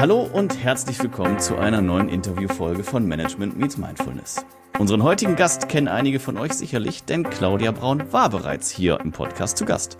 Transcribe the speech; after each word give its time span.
Hallo 0.00 0.22
und 0.32 0.56
herzlich 0.56 0.98
willkommen 1.02 1.40
zu 1.40 1.58
einer 1.58 1.82
neuen 1.82 2.08
Interviewfolge 2.08 2.84
von 2.84 3.04
Management 3.04 3.58
Meets 3.58 3.76
Mindfulness. 3.76 4.46
Unseren 4.78 5.02
heutigen 5.02 5.36
Gast 5.36 5.68
kennen 5.68 5.88
einige 5.88 6.20
von 6.20 6.38
euch 6.38 6.54
sicherlich, 6.54 7.04
denn 7.04 7.28
Claudia 7.28 7.70
Braun 7.70 8.10
war 8.10 8.30
bereits 8.30 8.70
hier 8.70 8.98
im 9.00 9.12
Podcast 9.12 9.58
zu 9.58 9.66
Gast. 9.66 9.98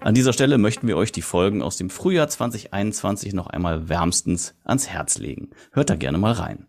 An 0.00 0.14
dieser 0.14 0.32
Stelle 0.32 0.56
möchten 0.56 0.88
wir 0.88 0.96
euch 0.96 1.12
die 1.12 1.20
Folgen 1.20 1.60
aus 1.60 1.76
dem 1.76 1.90
Frühjahr 1.90 2.28
2021 2.28 3.34
noch 3.34 3.46
einmal 3.46 3.90
wärmstens 3.90 4.54
ans 4.64 4.88
Herz 4.88 5.18
legen. 5.18 5.50
Hört 5.72 5.90
da 5.90 5.96
gerne 5.96 6.16
mal 6.16 6.32
rein. 6.32 6.66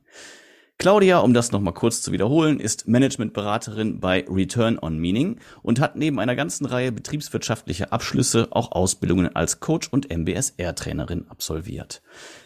Claudia, 0.78 1.20
um 1.20 1.34
das 1.34 1.54
nochmal 1.54 1.74
kurz 1.74 2.02
zu 2.02 2.12
wiederholen, 2.12 2.60
ist 2.60 2.90
Managementberaterin 2.90 4.02
bei 4.02 4.26
Return 4.28 4.78
on 4.78 4.98
Meaning 4.98 5.40
und 5.62 5.80
hat 5.80 5.96
neben 5.96 6.20
einer 6.20 6.36
ganzen 6.36 6.66
Reihe 6.66 6.92
betriebswirtschaftlicher 6.92 7.94
Abschlüsse 7.94 8.50
auch 8.52 8.74
Ausbildungen 8.74 9.34
als 9.34 9.62
Coach 9.62 9.88
und 9.88 10.10
MBSR-Trainerin 10.14 11.28
absolviert. 11.30 12.02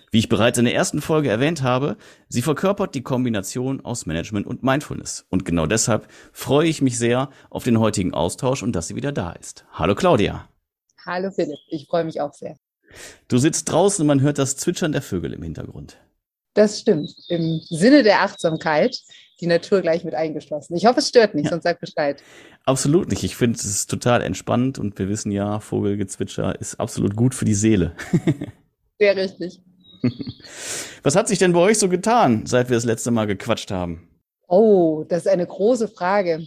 Wie 0.10 0.20
ich 0.20 0.30
bereits 0.30 0.58
in 0.58 0.66
der 0.66 0.74
ersten 0.74 1.02
Folge 1.02 1.30
erwähnt 1.30 1.64
habe, 1.64 1.98
sie 2.30 2.42
verkörpert 2.42 2.96
die 2.96 3.04
Kombination 3.04 3.84
aus 3.84 4.06
Management 4.06 4.48
und 4.48 4.64
Mindfulness. 4.64 5.26
Und 5.30 5.44
genau 5.44 5.66
deshalb 5.66 6.08
freue 6.32 6.68
ich 6.68 6.82
mich 6.82 6.98
sehr 6.98 7.30
auf 7.50 7.66
den 7.66 7.80
heutigen 7.80 8.14
Austausch 8.14 8.64
und 8.64 8.74
dass 8.74 8.88
sie 8.88 8.96
wieder 8.96 9.12
da 9.12 9.34
ist. 9.34 9.66
Hallo 9.74 9.96
Claudia. 9.96 10.48
Hallo 11.06 11.30
Philipp, 11.32 11.60
ich 11.68 11.88
freue 11.88 12.06
mich 12.06 12.22
auch 12.22 12.34
sehr. 12.34 12.58
Du 13.28 13.38
sitzt 13.38 13.70
draußen 13.70 14.04
und 14.04 14.08
man 14.08 14.22
hört 14.22 14.38
das 14.38 14.56
Zwitschern 14.56 14.94
der 14.94 15.02
Vögel 15.02 15.34
im 15.34 15.44
Hintergrund. 15.44 15.98
Das 16.54 16.80
stimmt. 16.80 17.14
Im 17.28 17.60
Sinne 17.70 18.04
der 18.04 18.22
Achtsamkeit 18.22 18.98
die 19.42 19.48
Natur 19.48 19.82
gleich 19.82 20.04
mit 20.04 20.16
eingeschlossen. 20.16 20.76
Ich 20.76 20.86
hoffe, 20.86 21.00
es 21.00 21.10
stört 21.10 21.36
nicht, 21.36 21.46
ja. 21.46 21.52
sonst 21.52 21.64
sag 21.64 21.80
Bescheid. 21.80 22.24
Absolut 22.66 23.10
nicht. 23.10 23.24
Ich 23.24 23.36
finde, 23.36 23.58
es 23.60 23.66
ist 23.66 23.90
total 23.90 24.22
entspannt 24.22 24.80
und 24.80 24.98
wir 24.98 25.10
wissen 25.10 25.32
ja, 25.32 25.60
Vogelgezwitscher 25.60 26.60
ist 26.60 26.80
absolut 26.80 27.16
gut 27.16 27.36
für 27.36 27.46
die 27.46 27.54
Seele. 27.54 27.96
Sehr 29.00 29.16
richtig. 29.16 29.62
Was 31.04 31.16
hat 31.16 31.28
sich 31.28 31.40
denn 31.40 31.54
bei 31.54 31.60
euch 31.60 31.80
so 31.80 31.90
getan, 31.90 32.46
seit 32.46 32.70
wir 32.70 32.76
das 32.76 32.86
letzte 32.86 33.12
Mal 33.12 33.28
gequatscht 33.28 33.72
haben? 33.72 34.08
Oh, 34.48 35.04
das 35.08 35.26
ist 35.26 35.32
eine 35.32 35.46
große 35.46 35.88
Frage. 35.88 36.46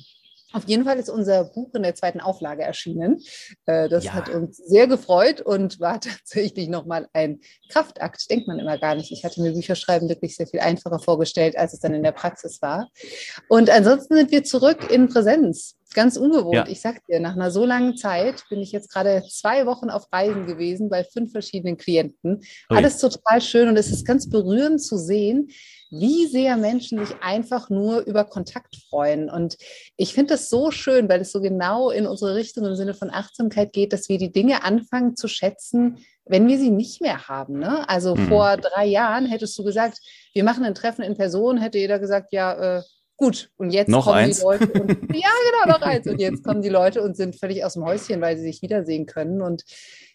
Auf 0.53 0.65
jeden 0.67 0.85
Fall 0.85 0.99
ist 0.99 1.09
unser 1.09 1.45
Buch 1.45 1.73
in 1.75 1.83
der 1.83 1.95
zweiten 1.95 2.21
Auflage 2.21 2.63
erschienen. 2.63 3.23
Äh, 3.67 3.89
das 3.89 4.05
ja. 4.05 4.15
hat 4.15 4.29
uns 4.31 4.57
sehr 4.57 4.89
gefreut 4.89 5.41
und 5.41 5.79
war 5.79 6.01
tatsächlich 6.01 6.69
nochmal 6.69 7.09
ein 7.13 7.41
Kraftakt. 7.71 8.29
Denkt 8.31 8.49
man 8.49 8.59
immer 8.59 8.79
gar 8.79 8.95
nicht. 8.95 9.13
Ich 9.13 9.25
hatte 9.25 9.41
mir 9.43 9.53
Bücherschreiben 9.53 10.09
wirklich 10.09 10.37
sehr 10.37 10.47
viel 10.47 10.61
einfacher 10.61 10.99
vorgestellt, 10.99 11.57
als 11.57 11.73
es 11.73 11.81
dann 11.81 11.95
in 11.95 12.03
der 12.03 12.13
Praxis 12.13 12.61
war. 12.63 12.89
Und 13.49 13.71
ansonsten 13.71 14.17
sind 14.17 14.33
wir 14.33 14.43
zurück 14.43 14.91
in 14.91 15.09
Präsenz. 15.09 15.77
Ganz 15.93 16.17
ungewohnt. 16.17 16.55
Ja. 16.55 16.69
Ich 16.69 16.81
sag 16.81 17.05
dir, 17.07 17.19
nach 17.19 17.35
einer 17.35 17.51
so 17.51 17.65
langen 17.65 17.97
Zeit 17.97 18.45
bin 18.49 18.61
ich 18.61 18.71
jetzt 18.71 18.93
gerade 18.93 19.25
zwei 19.29 19.67
Wochen 19.67 19.91
auf 19.91 20.13
Reisen 20.13 20.47
gewesen 20.47 20.89
bei 20.89 21.03
fünf 21.03 21.33
verschiedenen 21.33 21.77
Klienten. 21.77 22.37
Ui. 22.71 22.77
Alles 22.77 22.99
total 22.99 23.41
schön 23.41 23.69
und 23.69 23.77
es 23.77 23.91
ist 23.91 24.07
ganz 24.07 24.31
berührend 24.31 24.81
zu 24.81 24.97
sehen, 24.97 25.51
wie 25.91 26.27
sehr 26.27 26.57
Menschen 26.57 27.05
sich 27.05 27.17
einfach 27.21 27.69
nur 27.69 28.01
über 28.07 28.25
Kontakt 28.25 28.77
freuen. 28.89 29.29
Und 29.29 29.57
ich 29.97 30.15
finde 30.15 30.35
das 30.35 30.49
so 30.49 30.71
schön, 30.71 31.09
weil 31.09 31.23
es 31.23 31.33
so 31.33 31.41
genau 31.41 31.91
in 31.91 32.07
unsere 32.07 32.37
Richtung 32.37 32.65
im 32.65 32.77
Sinne 32.77 32.95
von 32.95 33.11
Achtsamkeit 33.11 33.73
geht, 33.73 33.93
dass 33.93 34.09
wir 34.09 34.19
die 34.19 34.31
Dinge 34.31 34.63
anfangen 34.63 35.17
zu 35.17 35.27
schätzen, 35.27 35.99
wenn 36.25 36.47
wir 36.47 36.59
sie 36.59 36.71
nicht 36.71 37.01
mehr 37.01 37.27
haben. 37.27 37.59
Ne? 37.59 37.89
Also 37.89 38.15
mhm. 38.15 38.29
vor 38.29 38.57
drei 38.57 38.87
Jahren 38.87 39.27
hättest 39.27 39.59
du 39.59 39.65
gesagt, 39.65 39.99
wir 40.33 40.45
machen 40.45 40.65
ein 40.65 40.77
Treffen 40.77 41.03
in 41.03 41.17
Person, 41.17 41.59
hätte 41.59 41.79
jeder 41.79 41.99
gesagt, 41.99 42.33
ja, 42.33 42.79
äh, 42.79 42.83
gut, 43.21 43.51
und 43.59 43.71
jetzt 43.71 43.89
noch 43.89 44.07
kommen 44.07 44.17
eins. 44.17 44.39
die 44.39 44.45
Leute 44.45 44.73
und, 44.73 44.89
ja, 45.15 45.29
genau, 45.51 45.79
noch 45.79 45.83
eins. 45.83 46.07
Und 46.07 46.19
jetzt 46.19 46.43
kommen 46.43 46.63
die 46.63 46.71
Leute 46.71 47.03
und 47.03 47.17
sind 47.17 47.39
völlig 47.39 47.65
aus 47.65 47.75
dem 47.75 47.85
Häuschen, 47.85 48.21
weil 48.21 48.37
sie 48.39 48.45
sich 48.45 48.63
wiedersehen 48.63 49.05
können. 49.05 49.43
Und 49.43 49.65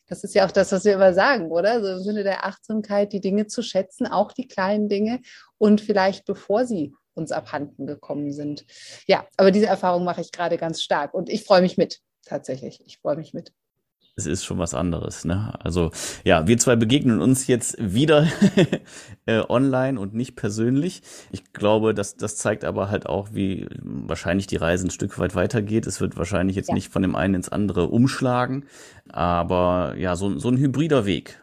das 0.07 0.23
ist 0.23 0.33
ja 0.33 0.45
auch 0.45 0.51
das, 0.51 0.71
was 0.71 0.85
wir 0.85 0.93
immer 0.93 1.13
sagen, 1.13 1.51
oder? 1.51 1.81
So 1.81 1.91
im 1.93 1.99
Sinne 1.99 2.23
der 2.23 2.45
Achtsamkeit, 2.45 3.13
die 3.13 3.21
Dinge 3.21 3.45
zu 3.45 3.61
schätzen, 3.61 4.07
auch 4.07 4.31
die 4.31 4.47
kleinen 4.47 4.89
Dinge 4.89 5.21
und 5.57 5.81
vielleicht 5.81 6.25
bevor 6.25 6.65
sie 6.65 6.93
uns 7.13 7.31
abhanden 7.31 7.85
gekommen 7.85 8.33
sind. 8.33 8.65
Ja, 9.07 9.25
aber 9.37 9.51
diese 9.51 9.67
Erfahrung 9.67 10.03
mache 10.03 10.21
ich 10.21 10.31
gerade 10.31 10.57
ganz 10.57 10.81
stark 10.81 11.13
und 11.13 11.29
ich 11.29 11.43
freue 11.43 11.61
mich 11.61 11.77
mit, 11.77 12.01
tatsächlich. 12.25 12.81
Ich 12.85 12.97
freue 12.97 13.15
mich 13.15 13.33
mit 13.33 13.53
es 14.15 14.25
ist 14.25 14.45
schon 14.45 14.57
was 14.57 14.73
anderes. 14.73 15.25
Ne? 15.25 15.53
Also 15.59 15.91
ja, 16.23 16.47
wir 16.47 16.57
zwei 16.57 16.75
begegnen 16.75 17.21
uns 17.21 17.47
jetzt 17.47 17.75
wieder 17.79 18.27
äh, 19.25 19.41
online 19.49 19.99
und 19.99 20.13
nicht 20.13 20.35
persönlich. 20.35 21.01
Ich 21.31 21.51
glaube, 21.51 21.93
dass 21.93 22.15
das 22.15 22.37
zeigt 22.37 22.63
aber 22.63 22.89
halt 22.89 23.07
auch, 23.07 23.29
wie 23.33 23.67
wahrscheinlich 23.81 24.47
die 24.47 24.55
Reise 24.55 24.87
ein 24.87 24.91
Stück 24.91 25.19
weit 25.19 25.35
weitergeht. 25.35 25.85
Es 25.85 25.99
wird 25.99 26.17
wahrscheinlich 26.17 26.55
jetzt 26.55 26.69
ja. 26.69 26.75
nicht 26.75 26.89
von 26.89 27.01
dem 27.01 27.15
einen 27.15 27.35
ins 27.35 27.49
andere 27.49 27.87
umschlagen, 27.87 28.65
aber 29.09 29.95
ja, 29.97 30.15
so, 30.15 30.37
so 30.39 30.49
ein 30.49 30.57
hybrider 30.57 31.05
Weg. 31.05 31.41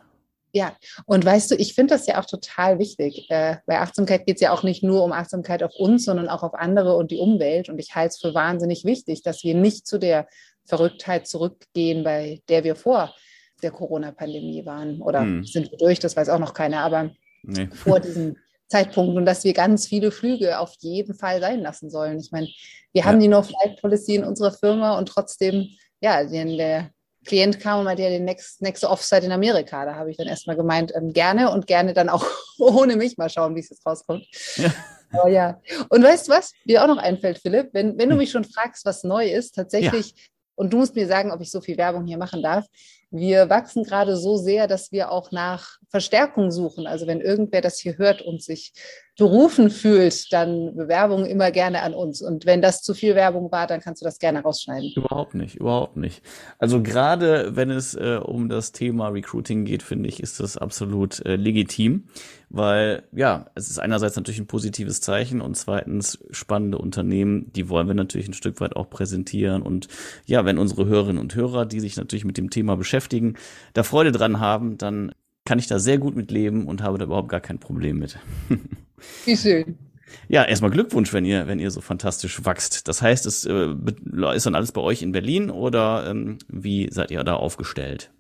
Ja, 0.55 0.77
und 1.07 1.25
weißt 1.25 1.51
du, 1.51 1.55
ich 1.55 1.75
finde 1.75 1.95
das 1.95 2.07
ja 2.07 2.21
auch 2.21 2.27
total 2.27 2.79
wichtig. 2.79 3.27
Äh, 3.31 3.57
bei 3.65 3.79
Achtsamkeit 3.79 4.27
geht 4.27 4.37
es 4.37 4.43
ja 4.43 4.53
auch 4.53 4.63
nicht 4.63 4.83
nur 4.83 5.03
um 5.03 5.11
Achtsamkeit 5.11 5.63
auf 5.63 5.73
uns, 5.79 6.05
sondern 6.05 6.29
auch 6.29 6.43
auf 6.43 6.53
andere 6.53 6.95
und 6.97 7.11
die 7.11 7.17
Umwelt. 7.17 7.71
Und 7.71 7.79
ich 7.79 7.95
halte 7.95 8.09
es 8.09 8.21
für 8.21 8.35
wahnsinnig 8.35 8.85
wichtig, 8.85 9.23
dass 9.23 9.45
wir 9.45 9.55
nicht 9.55 9.87
zu 9.87 9.99
der 9.99 10.27
Verrücktheit 10.65 11.27
zurückgehen, 11.27 12.05
bei 12.05 12.41
der 12.49 12.65
wir 12.65 12.77
vor 12.77 13.15
der 13.63 13.71
Corona-Pandemie 13.71 14.67
waren. 14.67 15.01
Oder 15.01 15.21
hm. 15.21 15.45
sind 15.45 15.71
wir 15.71 15.79
durch, 15.79 15.99
das 15.99 16.17
weiß 16.17 16.29
auch 16.29 16.39
noch 16.39 16.55
keiner, 16.55 16.81
aber 16.81 17.11
nee. 17.43 17.69
vor 17.73 18.01
diesem 18.01 18.37
Zeitpunkt 18.69 19.17
und 19.17 19.27
dass 19.27 19.45
wir 19.45 19.53
ganz 19.53 19.87
viele 19.87 20.11
Flüge 20.11 20.59
auf 20.59 20.73
jeden 20.81 21.15
Fall 21.15 21.41
sein 21.41 21.61
lassen 21.61 21.91
sollen. 21.91 22.19
Ich 22.19 22.33
meine, 22.33 22.47
wir 22.93 23.03
ja. 23.03 23.05
haben 23.05 23.21
die 23.21 23.29
No-Flight-Policy 23.29 24.17
in 24.17 24.25
unserer 24.25 24.53
Firma 24.53 24.97
und 24.99 25.07
trotzdem, 25.07 25.69
ja, 26.01 26.25
der 26.25 26.91
Klient 27.25 27.61
kam 27.61 27.81
und 27.81 27.85
meinte, 27.85 28.03
ja, 28.03 28.09
den 28.09 28.25
next, 28.25 28.63
nächste 28.63 28.89
Offsite 28.89 29.27
in 29.27 29.33
Amerika. 29.33 29.85
Da 29.85 29.95
habe 29.95 30.11
ich 30.11 30.17
dann 30.17 30.27
erstmal 30.27 30.57
gemeint, 30.57 30.93
ähm, 30.95 31.13
gerne 31.13 31.51
und 31.51 31.67
gerne 31.67 31.93
dann 31.93 32.09
auch 32.09 32.27
ohne 32.59 32.97
mich 32.97 33.17
mal 33.19 33.29
schauen, 33.29 33.55
wie 33.55 33.61
es 33.61 33.71
jetzt 33.71 33.87
rauskommt. 33.87 34.27
Ja. 34.57 34.73
Aber 35.13 35.29
ja. 35.29 35.61
Und 35.91 36.03
weißt 36.03 36.29
du 36.29 36.33
was, 36.33 36.53
dir 36.65 36.83
auch 36.83 36.89
noch 36.89 36.97
einfällt, 36.97 37.39
Philipp, 37.39 37.69
wenn, 37.75 37.99
wenn 37.99 38.09
du 38.09 38.17
mich 38.17 38.31
schon 38.31 38.45
fragst, 38.45 38.87
was 38.87 39.05
neu 39.05 39.31
ist, 39.31 39.55
tatsächlich 39.55 40.11
ja 40.11 40.23
und 40.55 40.73
du 40.73 40.79
musst 40.79 40.95
mir 40.95 41.07
sagen, 41.07 41.31
ob 41.31 41.41
ich 41.41 41.51
so 41.51 41.61
viel 41.61 41.77
Werbung 41.77 42.07
hier 42.07 42.19
machen 42.19 42.43
darf. 42.43 42.67
Wir 43.11 43.49
wachsen 43.51 43.85
gerade 43.85 44.17
so 44.17 44.37
sehr, 44.37 44.67
dass 44.67 44.93
wir 44.93 45.11
auch 45.11 45.33
nach 45.33 45.79
Verstärkung 45.93 46.51
suchen. 46.51 46.87
Also 46.87 47.07
wenn 47.07 47.21
irgendwer 47.21 47.61
das 47.61 47.79
hier 47.79 47.99
hört 47.99 48.23
und 48.23 48.43
sich 48.43 48.73
berufen 49.19 49.69
fühlt, 49.69 50.33
dann 50.33 50.75
Bewerbung 50.75 51.27
immer 51.27 51.51
gerne 51.51 51.83
an 51.83 51.93
uns. 51.93 52.23
Und 52.23 52.47
wenn 52.47 52.63
das 52.63 52.81
zu 52.81 52.95
viel 52.95 53.15
Werbung 53.15 53.53
war, 53.53 53.67
dann 53.67 53.81
kannst 53.81 54.01
du 54.01 54.07
das 54.07 54.19
gerne 54.19 54.41
rausschneiden. 54.41 54.93
Überhaupt 54.97 55.35
nicht, 55.35 55.57
überhaupt 55.57 55.99
nicht. 55.99 56.23
Also 56.59 56.83
gerade 56.83 57.55
wenn 57.55 57.71
es 57.71 57.95
äh, 57.95 58.19
um 58.23 58.49
das 58.49 58.73
Thema 58.73 59.09
Recruiting 59.09 59.67
geht, 59.67 59.83
finde 59.83 60.09
ich, 60.09 60.23
ist 60.23 60.41
das 60.41 60.57
absolut 60.57 61.25
äh, 61.27 61.37
legitim, 61.37 62.09
weil 62.49 63.03
ja, 63.13 63.51
es 63.55 63.69
ist 63.69 63.79
einerseits 63.79 64.17
natürlich 64.17 64.41
ein 64.41 64.47
positives 64.47 65.03
Zeichen 65.03 65.43
und 65.43 65.59
zweitens 65.59 66.19
spannende 66.31 66.79
Unternehmen, 66.79 67.53
die 67.53 67.69
wollen 67.69 67.89
wir 67.89 67.95
natürlich 67.95 68.29
ein 68.29 68.35
Stück 68.35 68.63
weit 68.63 68.77
auch 68.77 68.89
präsentieren. 68.89 69.61
Und 69.61 69.89
ja, 70.25 70.47
wenn 70.47 70.57
unsere 70.57 70.87
Hörerinnen 70.87 71.21
und 71.21 71.35
Hörer, 71.35 71.67
die 71.67 71.81
sich 71.81 71.99
natürlich 71.99 72.25
mit 72.25 72.39
dem 72.39 72.49
Thema 72.49 72.77
beschäftigen, 72.77 73.35
da 73.75 73.83
Freude 73.83 74.11
dran 74.11 74.41
haben, 74.41 74.79
dann 74.79 75.13
kann 75.45 75.59
ich 75.59 75.67
da 75.67 75.79
sehr 75.79 75.99
gut 75.99 76.17
mit 76.17 76.31
leben 76.31 76.67
und 76.67 76.83
habe 76.83 76.99
da 76.99 77.05
überhaupt 77.05 77.29
gar 77.29 77.41
kein 77.41 77.59
Problem 77.59 77.99
mit. 77.99 78.19
Wie 79.25 79.37
schön. 79.37 79.79
Ja, 80.29 80.45
erstmal 80.45 80.71
Glückwunsch, 80.71 81.13
wenn 81.13 81.25
ihr, 81.25 81.47
wenn 81.47 81.59
ihr 81.59 81.71
so 81.71 81.81
fantastisch 81.81 82.45
wächst. 82.45 82.87
Das 82.87 83.03
heißt, 83.03 83.27
es 83.27 83.45
äh, 83.47 83.75
ist 84.35 84.47
dann 84.47 84.55
alles 84.55 84.73
bei 84.73 84.81
euch 84.81 85.03
in 85.03 85.13
Berlin 85.13 85.51
oder 85.51 86.07
ähm, 86.07 86.39
wie 86.49 86.91
seid 86.91 87.11
ihr 87.11 87.25
da 87.25 87.35
aufgestellt? 87.35 88.13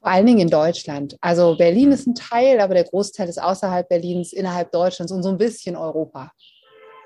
Vor 0.00 0.10
allen 0.10 0.26
Dingen 0.26 0.38
in 0.38 0.50
Deutschland. 0.50 1.16
Also 1.20 1.56
Berlin 1.56 1.92
ist 1.92 2.06
ein 2.06 2.14
Teil, 2.14 2.60
aber 2.60 2.74
der 2.74 2.84
Großteil 2.84 3.28
ist 3.28 3.42
außerhalb 3.42 3.88
Berlins, 3.88 4.32
innerhalb 4.32 4.70
Deutschlands 4.70 5.12
und 5.12 5.22
so 5.22 5.30
ein 5.30 5.38
bisschen 5.38 5.74
Europa. 5.74 6.32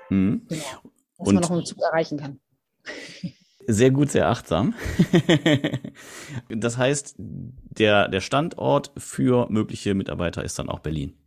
Mhm. 0.09 0.45
Genau. 0.47 0.63
Was 1.17 1.27
und 1.27 1.33
man 1.35 1.43
noch 1.43 1.51
im 1.51 1.65
Zug 1.65 1.81
erreichen 1.81 2.17
kann. 2.17 2.39
Sehr 3.67 3.91
gut, 3.91 4.09
sehr 4.09 4.27
achtsam. 4.27 4.73
das 6.49 6.77
heißt, 6.77 7.15
der, 7.77 8.07
der 8.07 8.21
Standort 8.21 8.91
für 8.97 9.47
mögliche 9.49 9.93
Mitarbeiter 9.93 10.43
ist 10.43 10.59
dann 10.59 10.69
auch 10.69 10.79
Berlin. 10.79 11.17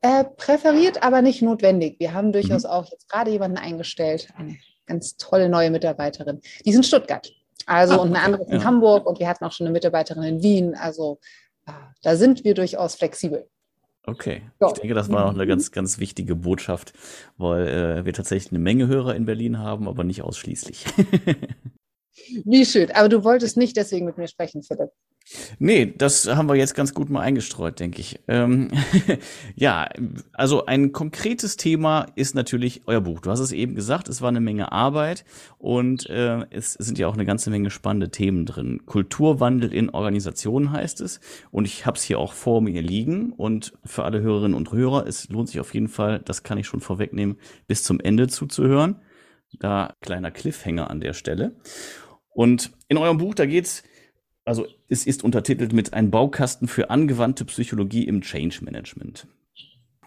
Äh, 0.00 0.24
präferiert, 0.24 1.02
aber 1.02 1.22
nicht 1.22 1.42
notwendig. 1.42 1.98
Wir 1.98 2.12
haben 2.12 2.32
durchaus 2.32 2.64
mhm. 2.64 2.70
auch 2.70 2.90
jetzt 2.90 3.08
gerade 3.08 3.30
jemanden 3.30 3.58
eingestellt, 3.58 4.28
eine 4.36 4.56
ganz 4.86 5.16
tolle 5.16 5.48
neue 5.48 5.70
Mitarbeiterin. 5.70 6.40
Die 6.64 6.70
ist 6.70 6.76
in 6.76 6.82
Stuttgart. 6.82 7.32
Also 7.66 7.94
ah, 7.94 7.96
und 7.98 8.14
eine 8.14 8.24
andere 8.24 8.42
ist 8.42 8.50
in 8.50 8.60
ja. 8.60 8.64
Hamburg 8.64 9.06
und 9.06 9.18
wir 9.18 9.28
hatten 9.28 9.44
auch 9.44 9.52
schon 9.52 9.66
eine 9.66 9.72
Mitarbeiterin 9.72 10.22
in 10.22 10.42
Wien. 10.42 10.74
Also 10.74 11.18
äh, 11.66 11.72
da 12.02 12.16
sind 12.16 12.44
wir 12.44 12.54
durchaus 12.54 12.94
flexibel. 12.94 13.48
Okay, 14.04 14.42
ja. 14.60 14.68
ich 14.68 14.72
denke, 14.74 14.94
das 14.94 15.10
war 15.10 15.26
auch 15.26 15.34
eine 15.34 15.46
ganz, 15.46 15.70
ganz 15.70 15.98
wichtige 15.98 16.34
Botschaft, 16.34 16.94
weil 17.36 17.68
äh, 17.68 18.04
wir 18.06 18.14
tatsächlich 18.14 18.52
eine 18.52 18.58
Menge 18.58 18.86
Hörer 18.86 19.14
in 19.14 19.26
Berlin 19.26 19.58
haben, 19.58 19.86
aber 19.86 20.02
nicht 20.02 20.22
ausschließlich. 20.22 20.86
Wie 22.44 22.64
schön. 22.64 22.90
Aber 22.92 23.08
du 23.08 23.24
wolltest 23.24 23.56
nicht 23.56 23.76
deswegen 23.76 24.06
mit 24.06 24.18
mir 24.18 24.28
sprechen, 24.28 24.62
Philipp. 24.62 24.90
Nee, 25.58 25.92
das 25.96 26.26
haben 26.26 26.48
wir 26.48 26.54
jetzt 26.54 26.74
ganz 26.74 26.94
gut 26.94 27.10
mal 27.10 27.20
eingestreut, 27.20 27.80
denke 27.80 28.00
ich. 28.00 28.20
Ähm, 28.28 28.70
ja, 29.54 29.88
also 30.32 30.64
ein 30.64 30.92
konkretes 30.92 31.56
Thema 31.56 32.06
ist 32.14 32.34
natürlich 32.34 32.82
euer 32.86 33.02
Buch. 33.02 33.20
Du 33.20 33.30
hast 33.30 33.40
es 33.40 33.52
eben 33.52 33.74
gesagt, 33.74 34.08
es 34.08 34.22
war 34.22 34.30
eine 34.30 34.40
Menge 34.40 34.72
Arbeit 34.72 35.24
und 35.58 36.08
äh, 36.08 36.46
es 36.50 36.72
sind 36.74 36.98
ja 36.98 37.08
auch 37.08 37.14
eine 37.14 37.26
ganze 37.26 37.50
Menge 37.50 37.70
spannende 37.70 38.10
Themen 38.10 38.46
drin. 38.46 38.86
Kulturwandel 38.86 39.72
in 39.72 39.90
Organisationen 39.90 40.72
heißt 40.72 41.02
es 41.02 41.20
und 41.50 41.66
ich 41.66 41.84
habe 41.84 41.98
es 41.98 42.04
hier 42.04 42.18
auch 42.18 42.32
vor 42.32 42.62
mir 42.62 42.80
liegen 42.80 43.32
und 43.32 43.74
für 43.84 44.04
alle 44.04 44.22
Hörerinnen 44.22 44.56
und 44.56 44.72
Hörer, 44.72 45.06
es 45.06 45.28
lohnt 45.28 45.48
sich 45.48 45.60
auf 45.60 45.74
jeden 45.74 45.88
Fall, 45.88 46.20
das 46.20 46.42
kann 46.42 46.56
ich 46.56 46.66
schon 46.66 46.80
vorwegnehmen, 46.80 47.36
bis 47.66 47.82
zum 47.82 48.00
Ende 48.00 48.28
zuzuhören. 48.28 48.96
Da 49.58 49.94
kleiner 50.02 50.30
Cliffhanger 50.30 50.90
an 50.90 51.00
der 51.00 51.14
Stelle. 51.14 51.56
Und 52.38 52.70
in 52.86 52.98
eurem 52.98 53.18
Buch, 53.18 53.34
da 53.34 53.46
geht's 53.46 53.82
also 54.44 54.64
es 54.88 55.08
ist 55.08 55.24
untertitelt 55.24 55.72
mit 55.72 55.92
ein 55.92 56.12
Baukasten 56.12 56.68
für 56.68 56.88
angewandte 56.88 57.44
Psychologie 57.44 58.06
im 58.06 58.20
Change 58.20 58.60
Management. 58.64 59.26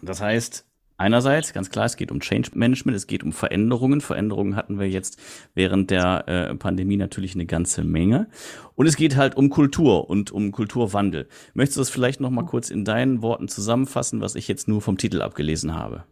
Das 0.00 0.22
heißt, 0.22 0.66
einerseits, 0.96 1.52
ganz 1.52 1.68
klar, 1.68 1.84
es 1.84 1.96
geht 1.96 2.10
um 2.10 2.20
Change 2.20 2.52
Management, 2.54 2.96
es 2.96 3.06
geht 3.06 3.22
um 3.22 3.32
Veränderungen. 3.32 4.00
Veränderungen 4.00 4.56
hatten 4.56 4.80
wir 4.80 4.88
jetzt 4.88 5.20
während 5.54 5.90
der 5.90 6.26
äh, 6.26 6.54
Pandemie 6.54 6.96
natürlich 6.96 7.34
eine 7.34 7.44
ganze 7.44 7.84
Menge. 7.84 8.28
Und 8.76 8.86
es 8.86 8.96
geht 8.96 9.14
halt 9.14 9.36
um 9.36 9.50
Kultur 9.50 10.08
und 10.08 10.32
um 10.32 10.52
Kulturwandel. 10.52 11.28
Möchtest 11.52 11.76
du 11.76 11.80
das 11.82 11.90
vielleicht 11.90 12.20
noch 12.20 12.30
mal 12.30 12.46
kurz 12.46 12.70
in 12.70 12.86
deinen 12.86 13.20
Worten 13.20 13.46
zusammenfassen, 13.46 14.22
was 14.22 14.36
ich 14.36 14.48
jetzt 14.48 14.68
nur 14.68 14.80
vom 14.80 14.96
Titel 14.96 15.20
abgelesen 15.20 15.74
habe? 15.74 16.04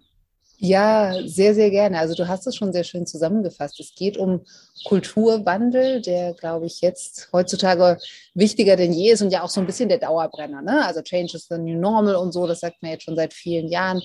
Ja, 0.63 1.15
sehr, 1.25 1.55
sehr 1.55 1.71
gerne. 1.71 1.99
Also 1.99 2.15
du 2.15 2.29
hast 2.29 2.47
es 2.47 2.55
schon 2.55 2.71
sehr 2.75 2.85
schön 2.85 3.07
zusammengefasst. 3.07 3.81
Es 3.81 3.95
geht 3.95 4.19
um 4.19 4.43
Kulturwandel, 4.85 6.03
der, 6.03 6.35
glaube 6.35 6.67
ich, 6.67 6.83
jetzt 6.83 7.31
heutzutage 7.33 7.97
wichtiger 8.35 8.77
denn 8.77 8.93
je 8.93 9.13
ist 9.13 9.23
und 9.23 9.31
ja 9.31 9.43
auch 9.43 9.49
so 9.49 9.61
ein 9.61 9.67
bisschen 9.67 9.89
der 9.89 9.97
Dauerbrenner. 9.97 10.61
Ne? 10.61 10.85
Also 10.85 11.01
Change 11.01 11.35
is 11.35 11.47
the 11.49 11.57
new 11.57 11.79
normal 11.79 12.15
und 12.15 12.33
so, 12.33 12.47
das 12.47 12.61
sagt 12.61 12.83
man 12.83 12.91
jetzt 12.93 13.05
schon 13.05 13.17
seit 13.17 13.33
vielen 13.33 13.69
Jahren. 13.69 14.03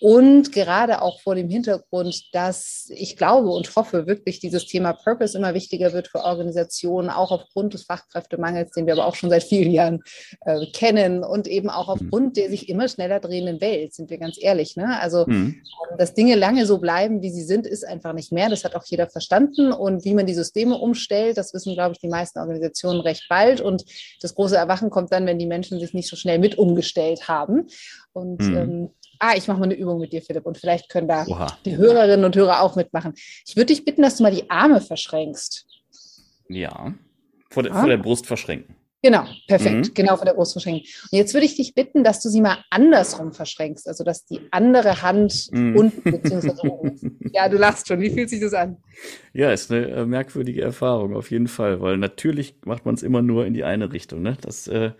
Und 0.00 0.52
gerade 0.52 1.00
auch 1.00 1.20
vor 1.20 1.34
dem 1.34 1.48
Hintergrund, 1.48 2.28
dass 2.32 2.88
ich 2.90 3.16
glaube 3.16 3.48
und 3.48 3.74
hoffe 3.74 4.06
wirklich, 4.06 4.38
dieses 4.38 4.66
Thema 4.66 4.92
Purpose 4.92 5.36
immer 5.36 5.54
wichtiger 5.54 5.92
wird 5.92 6.08
für 6.08 6.24
Organisationen, 6.24 7.08
auch 7.08 7.30
aufgrund 7.30 7.74
des 7.74 7.84
Fachkräftemangels, 7.84 8.72
den 8.72 8.86
wir 8.86 8.94
aber 8.94 9.06
auch 9.06 9.14
schon 9.14 9.30
seit 9.30 9.44
vielen 9.44 9.70
Jahren 9.70 10.02
äh, 10.44 10.66
kennen 10.72 11.24
und 11.24 11.46
eben 11.46 11.70
auch 11.70 11.86
mhm. 11.86 12.06
aufgrund 12.06 12.36
der 12.36 12.50
sich 12.50 12.68
immer 12.68 12.88
schneller 12.88 13.20
drehenden 13.20 13.60
Welt, 13.60 13.94
sind 13.94 14.10
wir 14.10 14.18
ganz 14.18 14.36
ehrlich. 14.38 14.76
Ne? 14.76 15.00
Also, 15.00 15.24
mhm. 15.26 15.62
dass 15.96 16.14
Dinge 16.14 16.34
lange 16.34 16.66
so 16.66 16.78
bleiben, 16.78 17.22
wie 17.22 17.30
sie 17.30 17.44
sind, 17.44 17.66
ist 17.66 17.86
einfach 17.86 18.12
nicht 18.12 18.32
mehr. 18.32 18.50
Das 18.50 18.64
hat 18.64 18.74
auch 18.74 18.84
jeder 18.84 19.08
verstanden. 19.08 19.72
Und 19.72 20.04
wie 20.04 20.14
man 20.14 20.26
die 20.26 20.34
Systeme 20.34 20.76
umstellt, 20.76 21.38
das 21.38 21.54
wissen, 21.54 21.74
glaube 21.74 21.92
ich, 21.92 21.98
die 21.98 22.08
meisten 22.08 22.38
Organisationen 22.40 23.00
recht 23.00 23.26
bald. 23.28 23.60
Und 23.60 23.84
das 24.20 24.34
große 24.34 24.56
Erwachen 24.56 24.90
kommt 24.90 25.12
dann, 25.12 25.26
wenn 25.26 25.38
die 25.38 25.46
Menschen 25.46 25.80
sich 25.80 25.94
nicht 25.94 26.08
so 26.08 26.16
schnell 26.16 26.38
mit 26.38 26.58
umgestellt 26.58 27.28
haben. 27.28 27.68
Und 28.12 28.40
mhm. 28.40 28.56
ähm, 28.56 28.90
ah, 29.18 29.34
ich 29.36 29.48
mache 29.48 29.58
mal 29.58 29.64
eine 29.64 29.74
Übung 29.74 30.00
mit 30.00 30.12
dir, 30.12 30.22
Philipp, 30.22 30.46
und 30.46 30.58
vielleicht 30.58 30.88
können 30.88 31.08
da 31.08 31.26
Oha. 31.26 31.46
die 31.64 31.76
Hörerinnen 31.76 32.24
und 32.24 32.36
Hörer 32.36 32.60
auch 32.60 32.76
mitmachen. 32.76 33.14
Ich 33.46 33.56
würde 33.56 33.66
dich 33.66 33.84
bitten, 33.84 34.02
dass 34.02 34.16
du 34.16 34.22
mal 34.22 34.32
die 34.32 34.48
Arme 34.50 34.80
verschränkst. 34.80 35.66
Ja, 36.48 36.94
vor, 37.50 37.62
de, 37.62 37.72
ah. 37.72 37.80
vor 37.80 37.88
der 37.88 37.98
Brust 37.98 38.26
verschränken. 38.26 38.76
Genau, 39.04 39.26
perfekt. 39.46 39.88
Mhm. 39.88 39.94
Genau 39.94 40.16
vor 40.16 40.24
der 40.24 40.32
Brust 40.32 40.52
verschränken. 40.52 40.88
Und 41.12 41.18
jetzt 41.18 41.34
würde 41.34 41.44
ich 41.44 41.56
dich 41.56 41.74
bitten, 41.74 42.04
dass 42.04 42.22
du 42.22 42.30
sie 42.30 42.40
mal 42.40 42.64
andersrum 42.70 43.34
verschränkst, 43.34 43.86
also 43.86 44.02
dass 44.02 44.24
die 44.24 44.40
andere 44.50 45.02
Hand 45.02 45.48
mhm. 45.52 45.76
unten 45.76 46.10
bzw. 46.10 46.66
oben 46.66 46.92
ist. 46.92 47.04
Ja, 47.34 47.48
du 47.48 47.58
lachst 47.58 47.88
schon. 47.88 48.00
Wie 48.00 48.10
fühlt 48.10 48.30
sich 48.30 48.40
das 48.40 48.54
an? 48.54 48.78
Ja, 49.34 49.52
ist 49.52 49.70
eine 49.70 49.88
äh, 49.88 50.06
merkwürdige 50.06 50.62
Erfahrung 50.62 51.16
auf 51.16 51.30
jeden 51.30 51.48
Fall, 51.48 51.82
weil 51.82 51.98
natürlich 51.98 52.54
macht 52.64 52.86
man 52.86 52.94
es 52.94 53.02
immer 53.02 53.20
nur 53.20 53.44
in 53.44 53.52
die 53.52 53.64
eine 53.64 53.92
Richtung. 53.92 54.22
Ne? 54.22 54.38
Das, 54.40 54.68
äh, 54.68 54.92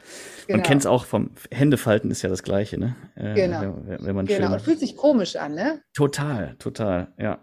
genau. 0.47 0.59
Man 0.59 0.62
kennt 0.62 0.83
es 0.83 0.87
auch 0.87 1.06
vom 1.06 1.31
Händefalten 1.51 2.11
ist 2.11 2.21
ja 2.21 2.29
das 2.29 2.43
Gleiche. 2.43 2.79
Ne? 2.79 2.97
Äh, 3.15 3.35
genau. 3.35 3.79
Wenn, 3.87 4.05
wenn 4.05 4.17
man 4.17 4.27
genau. 4.27 4.53
Und 4.53 4.61
fühlt 4.61 4.81
sich 4.81 4.97
komisch 4.97 5.37
an, 5.37 5.55
ne? 5.55 5.81
Total, 5.95 6.56
total, 6.59 7.15
ja. 7.19 7.39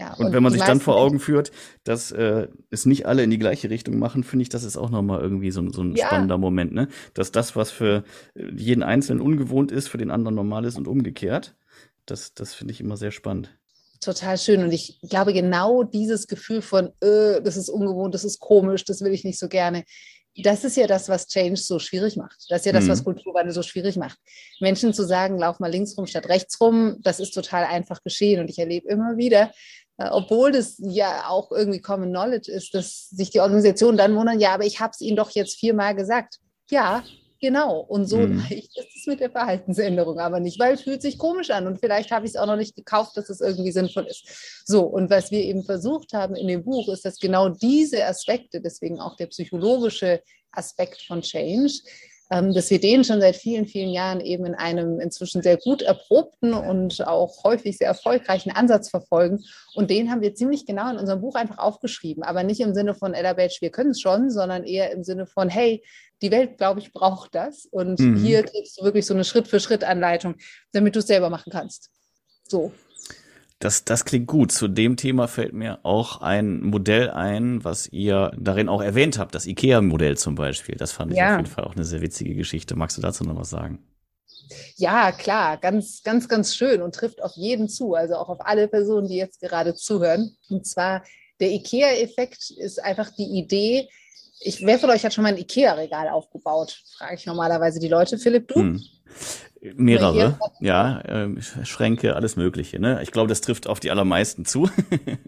Ja, 0.00 0.14
und, 0.14 0.26
und, 0.26 0.32
wenn 0.32 0.42
man 0.42 0.52
sich 0.52 0.62
dann 0.62 0.80
vor 0.80 0.96
Augen 0.96 1.18
führt, 1.18 1.50
dass 1.82 2.12
äh, 2.12 2.46
es 2.70 2.86
nicht 2.86 3.06
alle 3.06 3.24
in 3.24 3.30
die 3.30 3.38
gleiche 3.38 3.68
Richtung 3.68 3.98
machen, 3.98 4.22
finde 4.22 4.44
ich, 4.44 4.48
das 4.48 4.62
ist 4.62 4.76
auch 4.76 4.90
nochmal 4.90 5.20
irgendwie 5.20 5.50
so, 5.50 5.68
so 5.72 5.82
ein 5.82 5.96
ja. 5.96 6.06
spannender 6.06 6.38
Moment, 6.38 6.72
ne? 6.72 6.88
Dass 7.14 7.32
das, 7.32 7.56
was 7.56 7.72
für 7.72 8.04
jeden 8.34 8.84
Einzelnen 8.84 9.20
ungewohnt 9.20 9.72
ist, 9.72 9.88
für 9.88 9.98
den 9.98 10.12
anderen 10.12 10.36
normal 10.36 10.64
ist 10.64 10.76
und 10.76 10.86
umgekehrt. 10.86 11.56
Das, 12.06 12.32
das 12.34 12.54
finde 12.54 12.72
ich 12.72 12.80
immer 12.80 12.96
sehr 12.96 13.10
spannend. 13.10 13.50
Total 14.00 14.38
schön. 14.38 14.62
Und 14.62 14.70
ich 14.70 15.00
glaube, 15.02 15.32
genau 15.32 15.82
dieses 15.82 16.28
Gefühl 16.28 16.62
von, 16.62 16.92
äh, 17.00 17.42
das 17.42 17.56
ist 17.56 17.68
ungewohnt, 17.68 18.14
das 18.14 18.24
ist 18.24 18.38
komisch, 18.38 18.84
das 18.84 19.00
will 19.00 19.12
ich 19.12 19.24
nicht 19.24 19.40
so 19.40 19.48
gerne, 19.48 19.84
das 20.42 20.64
ist 20.64 20.76
ja 20.76 20.86
das, 20.86 21.08
was 21.08 21.26
Change 21.26 21.56
so 21.56 21.78
schwierig 21.78 22.16
macht. 22.16 22.36
Das 22.48 22.60
ist 22.60 22.66
ja 22.66 22.72
das, 22.72 22.88
was 22.88 23.00
mhm. 23.00 23.06
Kulturwandel 23.06 23.52
so 23.52 23.62
schwierig 23.62 23.96
macht. 23.96 24.18
Menschen 24.60 24.94
zu 24.94 25.04
sagen, 25.04 25.38
lauf 25.38 25.58
mal 25.58 25.70
links 25.70 25.96
rum 25.98 26.06
statt 26.06 26.28
rechts 26.28 26.60
rum, 26.60 26.98
das 27.00 27.18
ist 27.18 27.32
total 27.32 27.64
einfach 27.64 28.02
geschehen. 28.04 28.40
Und 28.40 28.48
ich 28.48 28.58
erlebe 28.58 28.88
immer 28.88 29.16
wieder, 29.16 29.46
äh, 29.46 29.52
obwohl 29.98 30.52
das 30.52 30.76
ja 30.78 31.28
auch 31.28 31.50
irgendwie 31.50 31.80
Common 31.80 32.10
Knowledge 32.10 32.50
ist, 32.50 32.72
dass 32.74 33.08
sich 33.10 33.30
die 33.30 33.40
Organisationen 33.40 33.98
dann 33.98 34.14
wundern, 34.14 34.38
ja, 34.38 34.54
aber 34.54 34.64
ich 34.64 34.80
habe 34.80 34.92
es 34.92 35.00
Ihnen 35.00 35.16
doch 35.16 35.30
jetzt 35.30 35.58
viermal 35.58 35.94
gesagt. 35.96 36.38
Ja, 36.70 37.02
genau. 37.40 37.80
Und 37.80 38.06
so 38.06 38.18
mhm. 38.18 38.38
leicht 38.38 38.76
ist 38.78 38.96
es 38.96 39.06
mit 39.06 39.18
der 39.18 39.30
Verhaltensänderung 39.30 40.20
aber 40.20 40.38
nicht, 40.38 40.60
weil 40.60 40.74
es 40.74 40.82
fühlt 40.82 41.02
sich 41.02 41.18
komisch 41.18 41.50
an 41.50 41.66
und 41.66 41.80
vielleicht 41.80 42.12
habe 42.12 42.26
ich 42.26 42.32
es 42.32 42.36
auch 42.36 42.46
noch 42.46 42.56
nicht 42.56 42.76
gekauft, 42.76 43.16
dass 43.16 43.28
es 43.28 43.40
irgendwie 43.40 43.72
sinnvoll 43.72 44.06
ist. 44.06 44.62
So, 44.64 44.82
und 44.82 45.10
was 45.10 45.32
wir 45.32 45.40
eben 45.40 45.64
versucht 45.64 46.12
haben 46.12 46.36
in 46.36 46.46
dem 46.46 46.64
Buch, 46.64 46.88
ist, 46.92 47.04
dass 47.04 47.18
genau 47.18 47.48
diese 47.48 48.06
Aspekte, 48.06 48.60
deswegen 48.60 49.00
auch 49.00 49.16
der 49.16 49.26
psychologische 49.26 50.22
Aspekt 50.52 51.02
von 51.02 51.22
Change, 51.22 51.72
dass 52.30 52.70
wir 52.70 52.78
den 52.78 53.04
schon 53.04 53.20
seit 53.20 53.36
vielen, 53.36 53.66
vielen 53.66 53.88
Jahren 53.88 54.20
eben 54.20 54.44
in 54.44 54.54
einem 54.54 55.00
inzwischen 55.00 55.42
sehr 55.42 55.56
gut 55.56 55.80
erprobten 55.80 56.52
und 56.52 57.06
auch 57.06 57.42
häufig 57.44 57.78
sehr 57.78 57.88
erfolgreichen 57.88 58.50
Ansatz 58.50 58.90
verfolgen. 58.90 59.42
Und 59.74 59.90
den 59.90 60.10
haben 60.10 60.20
wir 60.20 60.34
ziemlich 60.34 60.66
genau 60.66 60.90
in 60.90 60.98
unserem 60.98 61.22
Buch 61.22 61.36
einfach 61.36 61.58
aufgeschrieben, 61.58 62.22
aber 62.22 62.42
nicht 62.42 62.60
im 62.60 62.74
Sinne 62.74 62.94
von 62.94 63.14
Ella 63.14 63.32
Batch, 63.32 63.62
wir 63.62 63.70
können 63.70 63.90
es 63.90 64.00
schon, 64.00 64.30
sondern 64.30 64.64
eher 64.64 64.92
im 64.92 65.04
Sinne 65.04 65.26
von, 65.26 65.48
hey, 65.48 65.82
die 66.20 66.30
Welt, 66.30 66.58
glaube 66.58 66.80
ich, 66.80 66.92
braucht 66.92 67.34
das. 67.34 67.64
Und 67.64 67.98
mhm. 68.00 68.16
hier 68.16 68.42
kriegst 68.42 68.78
du 68.78 68.84
wirklich 68.84 69.06
so 69.06 69.14
eine 69.14 69.24
Schritt-für-Schritt-Anleitung, 69.24 70.34
damit 70.72 70.96
du 70.96 70.98
es 70.98 71.06
selber 71.06 71.30
machen 71.30 71.50
kannst. 71.50 71.90
So. 72.46 72.72
Das, 73.58 73.84
das 73.84 74.04
klingt 74.04 74.28
gut. 74.28 74.52
Zu 74.52 74.68
dem 74.68 74.96
Thema 74.96 75.26
fällt 75.26 75.52
mir 75.52 75.80
auch 75.82 76.20
ein 76.20 76.60
Modell 76.60 77.10
ein, 77.10 77.64
was 77.64 77.88
ihr 77.88 78.30
darin 78.38 78.68
auch 78.68 78.80
erwähnt 78.80 79.18
habt, 79.18 79.34
das 79.34 79.46
IKEA-Modell 79.46 80.16
zum 80.16 80.36
Beispiel. 80.36 80.76
Das 80.76 80.92
fand 80.92 81.12
ich 81.12 81.18
ja. 81.18 81.32
auf 81.32 81.36
jeden 81.38 81.50
Fall 81.50 81.64
auch 81.64 81.74
eine 81.74 81.84
sehr 81.84 82.00
witzige 82.00 82.34
Geschichte. 82.34 82.76
Magst 82.76 82.96
du 82.96 83.02
dazu 83.02 83.24
noch 83.24 83.36
was 83.36 83.50
sagen? 83.50 83.84
Ja, 84.76 85.12
klar, 85.12 85.56
ganz, 85.56 86.02
ganz, 86.04 86.28
ganz 86.28 86.54
schön 86.54 86.82
und 86.82 86.94
trifft 86.94 87.22
auf 87.22 87.32
jeden 87.34 87.68
zu, 87.68 87.94
also 87.94 88.14
auch 88.14 88.28
auf 88.28 88.38
alle 88.40 88.68
Personen, 88.68 89.08
die 89.08 89.16
jetzt 89.16 89.40
gerade 89.40 89.74
zuhören. 89.74 90.36
Und 90.48 90.66
zwar 90.66 91.02
der 91.40 91.50
IKEA-Effekt 91.50 92.50
ist 92.50 92.82
einfach 92.82 93.10
die 93.10 93.38
Idee, 93.38 93.88
ich, 94.40 94.64
wer 94.64 94.78
von 94.78 94.90
euch 94.90 95.04
hat 95.04 95.12
schon 95.12 95.24
mal 95.24 95.32
ein 95.32 95.38
IKEA-Regal 95.38 96.08
aufgebaut? 96.08 96.80
Frage 96.96 97.16
ich 97.16 97.26
normalerweise 97.26 97.80
die 97.80 97.88
Leute. 97.88 98.18
Philipp, 98.18 98.48
du? 98.48 98.60
Hm. 98.60 98.82
Mehrere, 99.60 100.38
ja, 100.60 101.00
äh, 101.00 101.42
Schränke, 101.64 102.14
alles 102.14 102.36
Mögliche. 102.36 102.78
Ne? 102.78 103.02
Ich 103.02 103.10
glaube, 103.10 103.28
das 103.28 103.40
trifft 103.40 103.66
auf 103.66 103.80
die 103.80 103.90
allermeisten 103.90 104.44
zu. 104.44 104.70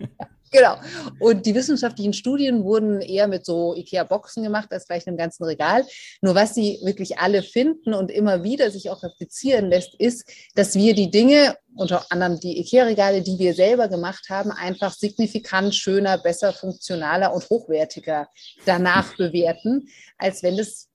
genau. 0.52 0.76
Und 1.18 1.46
die 1.46 1.54
wissenschaftlichen 1.54 2.12
Studien 2.12 2.62
wurden 2.62 3.00
eher 3.00 3.26
mit 3.26 3.44
so 3.44 3.74
IKEA-Boxen 3.74 4.44
gemacht 4.44 4.68
als 4.70 4.86
gleich 4.86 5.06
einem 5.08 5.16
ganzen 5.16 5.44
Regal. 5.44 5.84
Nur 6.20 6.36
was 6.36 6.54
sie 6.54 6.78
wirklich 6.84 7.18
alle 7.18 7.42
finden 7.42 7.92
und 7.92 8.10
immer 8.10 8.44
wieder 8.44 8.70
sich 8.70 8.88
auch 8.90 9.02
replizieren 9.02 9.68
lässt, 9.68 9.94
ist, 9.96 10.28
dass 10.54 10.76
wir 10.76 10.94
die 10.94 11.10
Dinge, 11.10 11.56
unter 11.74 12.06
anderem 12.10 12.38
die 12.38 12.60
IKEA-Regale, 12.60 13.22
die 13.22 13.38
wir 13.38 13.54
selber 13.54 13.88
gemacht 13.88 14.26
haben, 14.30 14.52
einfach 14.52 14.92
signifikant 14.92 15.74
schöner, 15.74 16.18
besser, 16.18 16.52
funktionaler 16.52 17.34
und 17.34 17.50
hochwertiger 17.50 18.28
danach 18.64 19.16
bewerten, 19.16 19.88
als 20.18 20.44
wenn 20.44 20.56
es 20.56 20.88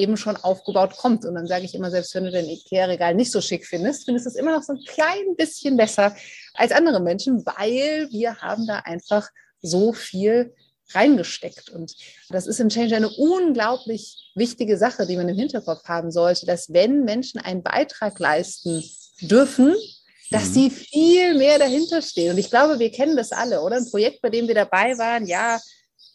eben 0.00 0.16
schon 0.16 0.36
aufgebaut 0.36 0.96
kommt. 0.96 1.24
Und 1.24 1.34
dann 1.34 1.46
sage 1.46 1.64
ich 1.64 1.74
immer, 1.74 1.90
selbst 1.90 2.14
wenn 2.14 2.24
du 2.24 2.30
dein 2.30 2.48
Ikea-Regal 2.48 3.14
nicht 3.14 3.30
so 3.30 3.40
schick 3.40 3.66
findest, 3.66 4.04
findest 4.04 4.26
du 4.26 4.30
es 4.30 4.36
immer 4.36 4.52
noch 4.52 4.62
so 4.62 4.72
ein 4.72 4.84
klein 4.86 5.36
bisschen 5.36 5.76
besser 5.76 6.14
als 6.54 6.72
andere 6.72 7.00
Menschen, 7.00 7.44
weil 7.46 8.08
wir 8.10 8.36
haben 8.36 8.66
da 8.66 8.80
einfach 8.80 9.28
so 9.62 9.92
viel 9.92 10.54
reingesteckt. 10.92 11.70
Und 11.70 11.94
das 12.30 12.46
ist 12.46 12.60
im 12.60 12.68
Change 12.68 12.96
eine 12.96 13.08
unglaublich 13.08 14.32
wichtige 14.34 14.76
Sache, 14.76 15.06
die 15.06 15.16
man 15.16 15.28
im 15.28 15.36
Hinterkopf 15.36 15.84
haben 15.84 16.10
sollte, 16.10 16.46
dass 16.46 16.72
wenn 16.72 17.04
Menschen 17.04 17.40
einen 17.40 17.62
Beitrag 17.62 18.18
leisten 18.18 18.82
dürfen, 19.20 19.74
dass 20.30 20.50
mhm. 20.50 20.52
sie 20.52 20.70
viel 20.70 21.34
mehr 21.34 21.58
dahinter 21.58 22.02
stehen. 22.02 22.32
Und 22.32 22.38
ich 22.38 22.50
glaube, 22.50 22.78
wir 22.78 22.90
kennen 22.90 23.16
das 23.16 23.32
alle, 23.32 23.60
oder? 23.60 23.76
Ein 23.76 23.90
Projekt, 23.90 24.22
bei 24.22 24.30
dem 24.30 24.48
wir 24.48 24.54
dabei 24.54 24.96
waren, 24.98 25.26
ja, 25.26 25.58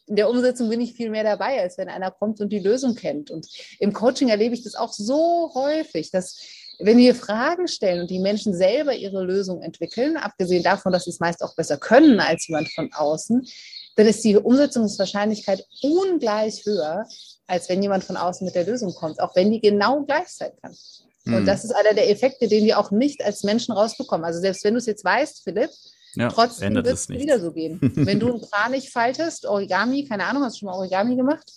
in 0.07 0.15
der 0.15 0.29
Umsetzung 0.29 0.69
bin 0.69 0.81
ich 0.81 0.93
viel 0.93 1.09
mehr 1.09 1.23
dabei, 1.23 1.61
als 1.61 1.77
wenn 1.77 1.89
einer 1.89 2.11
kommt 2.11 2.39
und 2.39 2.49
die 2.49 2.59
Lösung 2.59 2.95
kennt. 2.95 3.31
Und 3.31 3.47
im 3.79 3.93
Coaching 3.93 4.29
erlebe 4.29 4.53
ich 4.53 4.63
das 4.63 4.75
auch 4.75 4.93
so 4.93 5.51
häufig, 5.55 6.11
dass 6.11 6.39
wenn 6.79 6.97
wir 6.97 7.15
Fragen 7.15 7.67
stellen 7.67 8.01
und 8.01 8.09
die 8.09 8.19
Menschen 8.19 8.53
selber 8.53 8.93
ihre 8.93 9.23
Lösung 9.23 9.61
entwickeln, 9.61 10.17
abgesehen 10.17 10.63
davon, 10.63 10.91
dass 10.91 11.05
sie 11.05 11.11
es 11.11 11.19
meist 11.19 11.41
auch 11.41 11.55
besser 11.55 11.77
können 11.77 12.19
als 12.19 12.47
jemand 12.47 12.69
von 12.69 12.91
außen, 12.93 13.47
dann 13.95 14.07
ist 14.07 14.23
die 14.23 14.35
Umsetzungswahrscheinlichkeit 14.35 15.65
ungleich 15.81 16.65
höher, 16.65 17.07
als 17.47 17.69
wenn 17.69 17.81
jemand 17.81 18.03
von 18.03 18.17
außen 18.17 18.45
mit 18.45 18.55
der 18.55 18.65
Lösung 18.65 18.93
kommt, 18.93 19.19
auch 19.21 19.35
wenn 19.35 19.51
die 19.51 19.61
genau 19.61 20.03
gleich 20.03 20.27
sein 20.27 20.51
kann. 20.61 20.75
Mhm. 21.23 21.33
Und 21.33 21.39
hm. 21.39 21.45
das 21.45 21.63
ist 21.63 21.71
einer 21.71 21.93
der 21.93 22.09
Effekte, 22.09 22.47
den 22.47 22.65
wir 22.65 22.77
auch 22.77 22.91
nicht 22.91 23.23
als 23.23 23.43
Menschen 23.43 23.71
rausbekommen. 23.71 24.25
Also 24.25 24.39
selbst 24.39 24.63
wenn 24.63 24.73
du 24.73 24.79
es 24.79 24.85
jetzt 24.85 25.05
weißt, 25.05 25.43
Philipp, 25.43 25.69
ja, 26.15 26.29
trotzdem 26.29 26.75
wird 26.75 26.87
es 26.87 27.09
wieder 27.09 27.39
so 27.39 27.51
gehen. 27.51 27.79
wenn 27.95 28.19
du 28.19 28.33
einen 28.33 28.41
Kranich 28.41 28.91
faltest, 28.91 29.45
Origami, 29.45 30.05
keine 30.05 30.25
Ahnung, 30.25 30.43
hast 30.43 30.55
du 30.55 30.59
schon 30.59 30.67
mal 30.67 30.75
Origami 30.75 31.15
gemacht? 31.15 31.51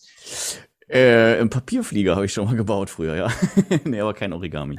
Äh, 0.90 1.38
Im 1.38 1.50
Papierflieger 1.50 2.16
habe 2.16 2.26
ich 2.26 2.32
schon 2.32 2.46
mal 2.46 2.56
gebaut 2.56 2.88
früher, 2.88 3.14
ja. 3.14 3.30
nee, 3.84 4.00
aber 4.00 4.14
kein 4.14 4.32
Origami. 4.32 4.78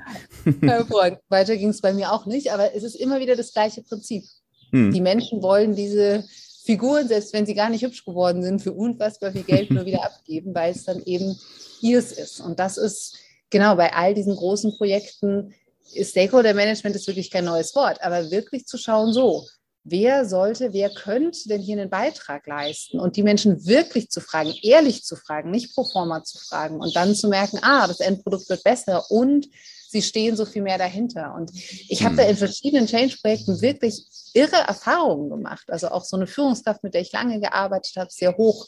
Weiter 1.29 1.55
ging 1.55 1.69
es 1.69 1.81
bei 1.81 1.93
mir 1.93 2.11
auch 2.11 2.25
nicht, 2.25 2.51
aber 2.51 2.73
es 2.75 2.83
ist 2.83 2.95
immer 2.95 3.19
wieder 3.19 3.35
das 3.35 3.53
gleiche 3.53 3.83
Prinzip. 3.83 4.23
Hm. 4.71 4.91
Die 4.91 5.01
Menschen 5.01 5.43
wollen 5.43 5.75
diese 5.75 6.23
Figuren, 6.63 7.07
selbst 7.07 7.33
wenn 7.33 7.45
sie 7.45 7.53
gar 7.53 7.69
nicht 7.69 7.83
hübsch 7.83 8.05
geworden 8.05 8.41
sind, 8.41 8.61
für 8.61 8.73
unfassbar 8.73 9.31
viel 9.31 9.43
Geld 9.43 9.71
nur 9.71 9.85
wieder 9.85 10.03
abgeben, 10.05 10.53
weil 10.53 10.71
es 10.71 10.83
dann 10.83 11.01
eben 11.05 11.35
ihrs 11.81 12.11
ist. 12.11 12.39
Und 12.41 12.59
das 12.59 12.77
ist 12.77 13.17
genau 13.49 13.75
bei 13.75 13.93
all 13.93 14.13
diesen 14.13 14.35
großen 14.35 14.77
Projekten, 14.77 15.53
Stakeholder 16.01 16.53
Management 16.53 16.95
ist 16.95 17.07
wirklich 17.07 17.31
kein 17.31 17.45
neues 17.45 17.75
Wort, 17.75 18.01
aber 18.01 18.29
wirklich 18.31 18.65
zu 18.65 18.77
schauen, 18.77 19.13
so, 19.13 19.45
wer 19.89 20.25
sollte, 20.25 20.73
wer 20.73 20.89
könnte 20.89 21.47
denn 21.49 21.61
hier 21.61 21.79
einen 21.79 21.89
Beitrag 21.89 22.45
leisten 22.47 22.99
und 22.99 23.15
die 23.15 23.23
Menschen 23.23 23.65
wirklich 23.65 24.09
zu 24.09 24.21
fragen, 24.21 24.53
ehrlich 24.61 25.03
zu 25.03 25.15
fragen, 25.15 25.51
nicht 25.51 25.73
pro 25.73 25.83
forma 25.83 26.23
zu 26.23 26.37
fragen 26.37 26.79
und 26.79 26.95
dann 26.95 27.15
zu 27.15 27.27
merken, 27.27 27.59
ah, 27.61 27.87
das 27.87 27.99
Endprodukt 27.99 28.49
wird 28.49 28.63
besser 28.63 29.09
und 29.09 29.47
sie 29.89 30.01
stehen 30.01 30.35
so 30.35 30.45
viel 30.45 30.61
mehr 30.61 30.77
dahinter. 30.77 31.33
Und 31.35 31.51
ich 31.53 32.03
habe 32.03 32.15
da 32.15 32.23
in 32.23 32.37
verschiedenen 32.37 32.85
Change-Projekten 32.85 33.61
wirklich 33.61 34.05
irre 34.33 34.57
Erfahrungen 34.67 35.29
gemacht. 35.29 35.65
Also 35.67 35.89
auch 35.89 36.05
so 36.05 36.15
eine 36.15 36.27
Führungskraft, 36.27 36.83
mit 36.83 36.93
der 36.93 37.01
ich 37.01 37.11
lange 37.11 37.39
gearbeitet 37.39 37.95
habe, 37.97 38.11
sehr 38.11 38.37
hoch 38.37 38.67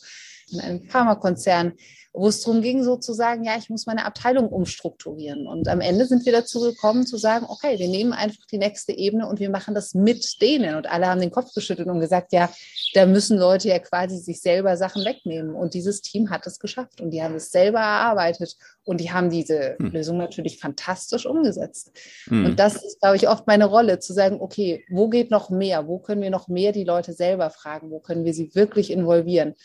in 0.52 0.60
einem 0.60 0.84
Pharmakonzern, 0.84 1.74
wo 2.14 2.28
es 2.28 2.42
darum 2.42 2.62
ging, 2.62 2.84
sozusagen, 2.84 3.46
ja, 3.46 3.54
ich 3.58 3.70
muss 3.70 3.86
meine 3.86 4.06
Abteilung 4.06 4.50
umstrukturieren. 4.50 5.48
Und 5.48 5.70
am 5.70 5.80
Ende 5.80 6.06
sind 6.06 6.26
wir 6.26 6.34
dazu 6.34 6.60
gekommen, 6.60 7.06
zu 7.06 7.16
sagen, 7.16 7.46
okay, 7.48 7.80
wir 7.80 7.88
nehmen 7.88 8.12
einfach 8.12 8.46
die 8.52 8.58
nächste 8.58 8.92
Ebene 8.92 9.28
und 9.28 9.40
wir 9.40 9.50
machen 9.50 9.74
das 9.74 9.94
mit 9.94 10.42
denen. 10.42 10.76
Und 10.76 10.92
alle 10.92 11.08
haben 11.08 11.22
den 11.22 11.32
Kopf 11.32 11.54
geschüttelt 11.54 11.88
und 11.88 12.02
gesagt, 12.02 12.34
ja, 12.34 12.50
da 12.94 13.06
müssen 13.06 13.38
Leute 13.38 13.70
ja 13.70 13.80
quasi 13.80 14.18
sich 14.18 14.42
selber 14.42 14.76
Sachen 14.76 15.06
wegnehmen. 15.06 15.56
Und 15.56 15.74
dieses 15.74 16.02
Team 16.02 16.30
hat 16.30 16.46
es 16.48 16.60
geschafft 16.60 17.00
und 17.00 17.12
die 17.12 17.24
haben 17.24 17.36
es 17.36 17.52
selber 17.52 17.80
erarbeitet 17.80 18.58
und 18.84 19.00
die 19.00 19.12
haben 19.12 19.30
diese 19.30 19.78
hm. 19.78 19.92
Lösung 19.92 20.18
natürlich 20.18 20.60
fantastisch 20.60 21.26
umgesetzt. 21.26 21.92
Hm. 22.26 22.46
Und 22.46 22.60
das 22.60 22.76
ist, 22.84 23.00
glaube 23.00 23.16
ich, 23.16 23.30
oft 23.30 23.48
meine 23.48 23.66
Rolle, 23.66 24.00
zu 24.00 24.12
sagen, 24.12 24.42
okay, 24.42 24.84
wo 24.90 25.08
geht 25.08 25.32
noch 25.32 25.50
mehr? 25.50 25.88
Wo 25.88 26.00
können 26.00 26.22
wir 26.22 26.30
noch 26.30 26.50
mehr 26.50 26.74
die 26.74 26.84
Leute 26.84 27.14
selber 27.14 27.50
fragen? 27.52 27.90
Wo 27.90 28.00
können 28.00 28.26
wir 28.26 28.34
sie 28.34 28.54
wirklich 28.54 28.92
involvieren? 28.92 29.56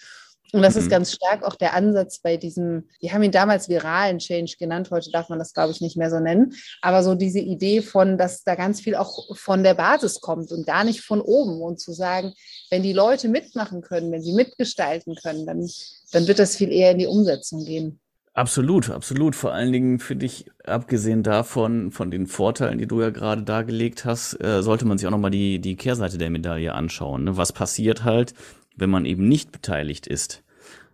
Und 0.56 0.62
das 0.62 0.74
mhm. 0.74 0.80
ist 0.80 0.90
ganz 0.90 1.12
stark 1.12 1.42
auch 1.42 1.54
der 1.54 1.74
Ansatz 1.74 2.18
bei 2.18 2.38
diesem, 2.38 2.84
wir 3.00 3.12
haben 3.12 3.22
ihn 3.22 3.30
damals 3.30 3.68
viralen 3.68 4.16
Change 4.16 4.54
genannt, 4.58 4.90
heute 4.90 5.10
darf 5.10 5.28
man 5.28 5.38
das, 5.38 5.52
glaube 5.52 5.70
ich, 5.70 5.82
nicht 5.82 5.98
mehr 5.98 6.08
so 6.08 6.18
nennen, 6.18 6.54
aber 6.80 7.02
so 7.02 7.14
diese 7.14 7.40
Idee 7.40 7.82
von, 7.82 8.16
dass 8.16 8.42
da 8.42 8.54
ganz 8.54 8.80
viel 8.80 8.94
auch 8.94 9.36
von 9.36 9.62
der 9.62 9.74
Basis 9.74 10.22
kommt 10.22 10.52
und 10.52 10.66
gar 10.66 10.84
nicht 10.84 11.02
von 11.02 11.20
oben 11.20 11.60
und 11.60 11.78
zu 11.78 11.92
sagen, 11.92 12.32
wenn 12.70 12.82
die 12.82 12.94
Leute 12.94 13.28
mitmachen 13.28 13.82
können, 13.82 14.10
wenn 14.10 14.22
sie 14.22 14.32
mitgestalten 14.32 15.14
können, 15.16 15.44
dann, 15.44 15.68
dann 16.12 16.26
wird 16.26 16.38
das 16.38 16.56
viel 16.56 16.72
eher 16.72 16.92
in 16.92 16.98
die 17.00 17.06
Umsetzung 17.06 17.66
gehen. 17.66 18.00
Absolut, 18.32 18.88
absolut. 18.88 19.36
Vor 19.36 19.52
allen 19.52 19.72
Dingen 19.72 19.98
für 19.98 20.16
dich, 20.16 20.46
abgesehen 20.64 21.22
davon, 21.22 21.90
von 21.90 22.10
den 22.10 22.26
Vorteilen, 22.26 22.78
die 22.78 22.86
du 22.86 23.02
ja 23.02 23.10
gerade 23.10 23.42
dargelegt 23.42 24.06
hast, 24.06 24.42
äh, 24.42 24.62
sollte 24.62 24.86
man 24.86 24.96
sich 24.96 25.06
auch 25.06 25.10
nochmal 25.10 25.30
die, 25.30 25.58
die 25.58 25.76
Kehrseite 25.76 26.16
der 26.16 26.30
Medaille 26.30 26.72
anschauen. 26.72 27.24
Ne? 27.24 27.36
Was 27.36 27.52
passiert 27.52 28.04
halt, 28.04 28.32
wenn 28.76 28.90
man 28.90 29.04
eben 29.04 29.26
nicht 29.26 29.52
beteiligt 29.52 30.06
ist. 30.06 30.44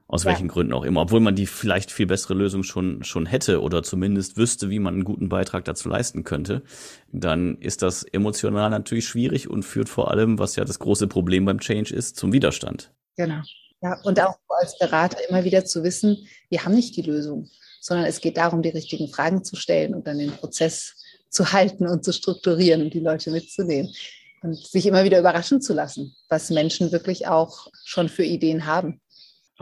Aus 0.08 0.24
ja. 0.24 0.30
welchen 0.30 0.48
Gründen 0.48 0.72
auch 0.72 0.84
immer. 0.84 1.02
Obwohl 1.02 1.20
man 1.20 1.34
die 1.34 1.46
vielleicht 1.46 1.90
viel 1.90 2.06
bessere 2.06 2.34
Lösung 2.34 2.62
schon, 2.62 3.02
schon 3.02 3.24
hätte 3.26 3.62
oder 3.62 3.82
zumindest 3.82 4.36
wüsste, 4.36 4.68
wie 4.68 4.78
man 4.78 4.94
einen 4.94 5.04
guten 5.04 5.28
Beitrag 5.28 5.64
dazu 5.64 5.88
leisten 5.88 6.22
könnte, 6.24 6.62
dann 7.12 7.56
ist 7.58 7.82
das 7.82 8.02
emotional 8.02 8.68
natürlich 8.70 9.06
schwierig 9.06 9.48
und 9.48 9.62
führt 9.62 9.88
vor 9.88 10.10
allem, 10.10 10.38
was 10.38 10.56
ja 10.56 10.64
das 10.64 10.78
große 10.78 11.06
Problem 11.08 11.44
beim 11.44 11.60
Change 11.60 11.94
ist, 11.94 12.16
zum 12.16 12.32
Widerstand. 12.32 12.92
Genau. 13.16 13.40
Ja, 13.82 14.00
und 14.04 14.20
auch 14.20 14.38
als 14.48 14.78
Berater 14.78 15.18
immer 15.28 15.44
wieder 15.44 15.64
zu 15.64 15.82
wissen, 15.82 16.28
wir 16.50 16.64
haben 16.64 16.74
nicht 16.74 16.96
die 16.96 17.02
Lösung, 17.02 17.50
sondern 17.80 18.06
es 18.06 18.20
geht 18.20 18.36
darum, 18.36 18.62
die 18.62 18.68
richtigen 18.68 19.08
Fragen 19.08 19.42
zu 19.42 19.56
stellen 19.56 19.94
und 19.94 20.06
dann 20.06 20.18
den 20.18 20.30
Prozess 20.30 20.94
zu 21.28 21.52
halten 21.52 21.88
und 21.88 22.04
zu 22.04 22.12
strukturieren 22.12 22.82
und 22.82 22.94
die 22.94 23.00
Leute 23.00 23.32
mitzunehmen 23.32 23.92
und 24.42 24.56
sich 24.56 24.86
immer 24.86 25.02
wieder 25.02 25.18
überraschen 25.18 25.60
zu 25.60 25.74
lassen, 25.74 26.14
was 26.28 26.50
Menschen 26.50 26.92
wirklich 26.92 27.26
auch 27.26 27.68
schon 27.84 28.08
für 28.08 28.24
Ideen 28.24 28.66
haben. 28.66 29.00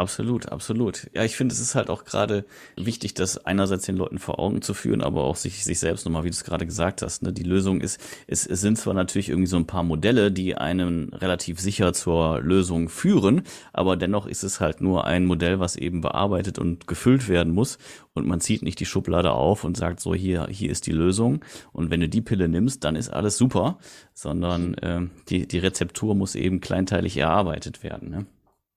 Absolut, 0.01 0.49
absolut. 0.49 1.11
Ja, 1.13 1.25
ich 1.25 1.37
finde, 1.37 1.53
es 1.53 1.61
ist 1.61 1.75
halt 1.75 1.91
auch 1.91 2.05
gerade 2.05 2.47
wichtig, 2.75 3.13
das 3.13 3.37
einerseits 3.37 3.85
den 3.85 3.99
Leuten 3.99 4.19
vor 4.19 4.39
Augen 4.39 4.63
zu 4.63 4.73
führen, 4.73 5.03
aber 5.03 5.25
auch 5.25 5.37
sich, 5.37 5.63
sich 5.63 5.79
selbst 5.79 6.07
nochmal, 6.07 6.25
wie 6.25 6.31
du 6.31 6.35
es 6.35 6.43
gerade 6.43 6.65
gesagt 6.65 7.03
hast. 7.03 7.23
Ne? 7.23 7.35
Die 7.35 7.43
Lösung 7.43 7.83
ist, 7.83 8.01
es, 8.27 8.47
es 8.47 8.63
sind 8.63 8.79
zwar 8.79 8.95
natürlich 8.95 9.29
irgendwie 9.29 9.47
so 9.47 9.59
ein 9.59 9.67
paar 9.67 9.83
Modelle, 9.83 10.33
die 10.33 10.57
einen 10.57 11.13
relativ 11.13 11.61
sicher 11.61 11.93
zur 11.93 12.41
Lösung 12.41 12.89
führen, 12.89 13.43
aber 13.75 13.95
dennoch 13.99 14.27
ist 14.27 14.43
es 14.43 14.59
halt 14.59 14.81
nur 14.81 15.05
ein 15.05 15.27
Modell, 15.27 15.61
was 15.61 15.77
eben 15.77 16.01
bearbeitet 16.01 16.59
und 16.59 16.87
gefüllt 16.87 17.29
werden 17.29 17.53
muss. 17.53 17.77
Und 18.15 18.27
man 18.27 18.41
zieht 18.41 18.63
nicht 18.63 18.81
die 18.81 18.87
Schublade 18.87 19.33
auf 19.33 19.65
und 19.65 19.77
sagt 19.77 20.01
so, 20.01 20.15
hier, 20.15 20.47
hier 20.51 20.71
ist 20.71 20.87
die 20.87 20.93
Lösung. 20.93 21.45
Und 21.73 21.91
wenn 21.91 22.01
du 22.01 22.09
die 22.09 22.23
Pille 22.23 22.49
nimmst, 22.49 22.85
dann 22.85 22.97
ist 22.97 23.11
alles 23.11 23.37
super, 23.37 23.77
sondern 24.15 24.73
äh, 24.79 25.03
die, 25.29 25.47
die 25.47 25.59
Rezeptur 25.59 26.15
muss 26.15 26.37
eben 26.37 26.63
kleinteilig 26.63 27.19
erarbeitet 27.19 27.83
werden. 27.83 28.09
Ne? 28.09 28.27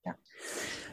Ja. 0.06 0.16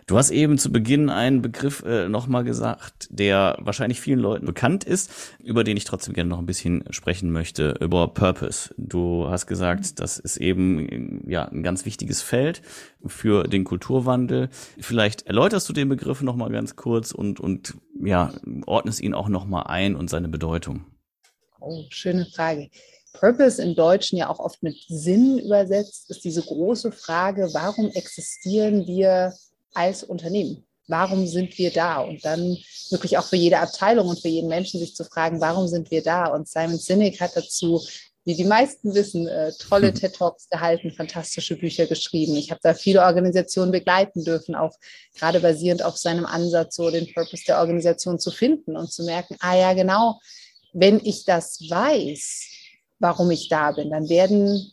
Du 0.06 0.18
hast 0.18 0.30
eben 0.30 0.58
zu 0.58 0.72
Beginn 0.72 1.10
einen 1.10 1.42
Begriff 1.42 1.82
äh, 1.84 2.08
nochmal 2.08 2.44
gesagt, 2.44 3.08
der 3.10 3.56
wahrscheinlich 3.60 4.00
vielen 4.00 4.18
Leuten 4.18 4.46
bekannt 4.46 4.84
ist, 4.84 5.10
über 5.42 5.64
den 5.64 5.76
ich 5.76 5.84
trotzdem 5.84 6.14
gerne 6.14 6.30
noch 6.30 6.38
ein 6.38 6.46
bisschen 6.46 6.84
sprechen 6.90 7.30
möchte, 7.30 7.76
über 7.80 8.08
Purpose. 8.08 8.74
Du 8.76 9.28
hast 9.28 9.46
gesagt, 9.46 10.00
das 10.00 10.18
ist 10.18 10.36
eben 10.36 11.28
ja 11.28 11.44
ein 11.44 11.62
ganz 11.62 11.84
wichtiges 11.84 12.22
Feld 12.22 12.62
für 13.06 13.44
den 13.44 13.64
Kulturwandel. 13.64 14.48
Vielleicht 14.80 15.22
erläuterst 15.22 15.68
du 15.68 15.72
den 15.72 15.88
Begriff 15.88 16.22
nochmal 16.22 16.50
ganz 16.50 16.76
kurz 16.76 17.12
und, 17.12 17.40
und 17.40 17.74
ja, 18.02 18.32
ordnest 18.66 19.00
ihn 19.00 19.14
auch 19.14 19.28
nochmal 19.28 19.64
ein 19.66 19.94
und 19.96 20.10
seine 20.10 20.28
Bedeutung. 20.28 20.84
Oh, 21.60 21.84
schöne 21.90 22.26
Frage. 22.26 22.70
Purpose 23.12 23.62
im 23.62 23.74
Deutschen 23.74 24.18
ja 24.18 24.28
auch 24.28 24.38
oft 24.38 24.62
mit 24.62 24.76
Sinn 24.88 25.38
übersetzt, 25.38 26.10
ist 26.10 26.24
diese 26.24 26.42
große 26.42 26.92
Frage, 26.92 27.50
warum 27.52 27.90
existieren 27.90 28.86
wir 28.86 29.34
als 29.74 30.02
Unternehmen. 30.02 30.66
Warum 30.88 31.26
sind 31.26 31.56
wir 31.56 31.70
da? 31.70 32.00
Und 32.00 32.24
dann 32.24 32.56
wirklich 32.90 33.16
auch 33.16 33.24
für 33.24 33.36
jede 33.36 33.60
Abteilung 33.60 34.08
und 34.08 34.20
für 34.20 34.28
jeden 34.28 34.48
Menschen 34.48 34.80
sich 34.80 34.94
zu 34.94 35.04
fragen, 35.04 35.40
warum 35.40 35.68
sind 35.68 35.90
wir 35.90 36.02
da? 36.02 36.26
Und 36.26 36.48
Simon 36.48 36.78
Sinek 36.78 37.20
hat 37.20 37.36
dazu, 37.36 37.80
wie 38.24 38.34
die 38.34 38.44
meisten 38.44 38.94
wissen, 38.94 39.26
äh, 39.26 39.52
tolle 39.58 39.94
TED 39.94 40.14
Talks 40.14 40.48
gehalten, 40.48 40.90
fantastische 40.90 41.56
Bücher 41.56 41.86
geschrieben. 41.86 42.36
Ich 42.36 42.50
habe 42.50 42.60
da 42.62 42.74
viele 42.74 43.02
Organisationen 43.02 43.72
begleiten 43.72 44.24
dürfen, 44.24 44.54
auch 44.54 44.74
gerade 45.18 45.40
basierend 45.40 45.82
auf 45.82 45.96
seinem 45.96 46.26
Ansatz, 46.26 46.76
so 46.76 46.90
den 46.90 47.12
Purpose 47.12 47.44
der 47.46 47.60
Organisation 47.60 48.18
zu 48.18 48.30
finden 48.30 48.76
und 48.76 48.92
zu 48.92 49.04
merken, 49.04 49.36
ah 49.40 49.56
ja, 49.56 49.72
genau, 49.72 50.20
wenn 50.72 51.00
ich 51.04 51.24
das 51.24 51.60
weiß, 51.68 52.46
warum 52.98 53.30
ich 53.30 53.48
da 53.48 53.72
bin, 53.72 53.90
dann 53.90 54.08
werden 54.08 54.70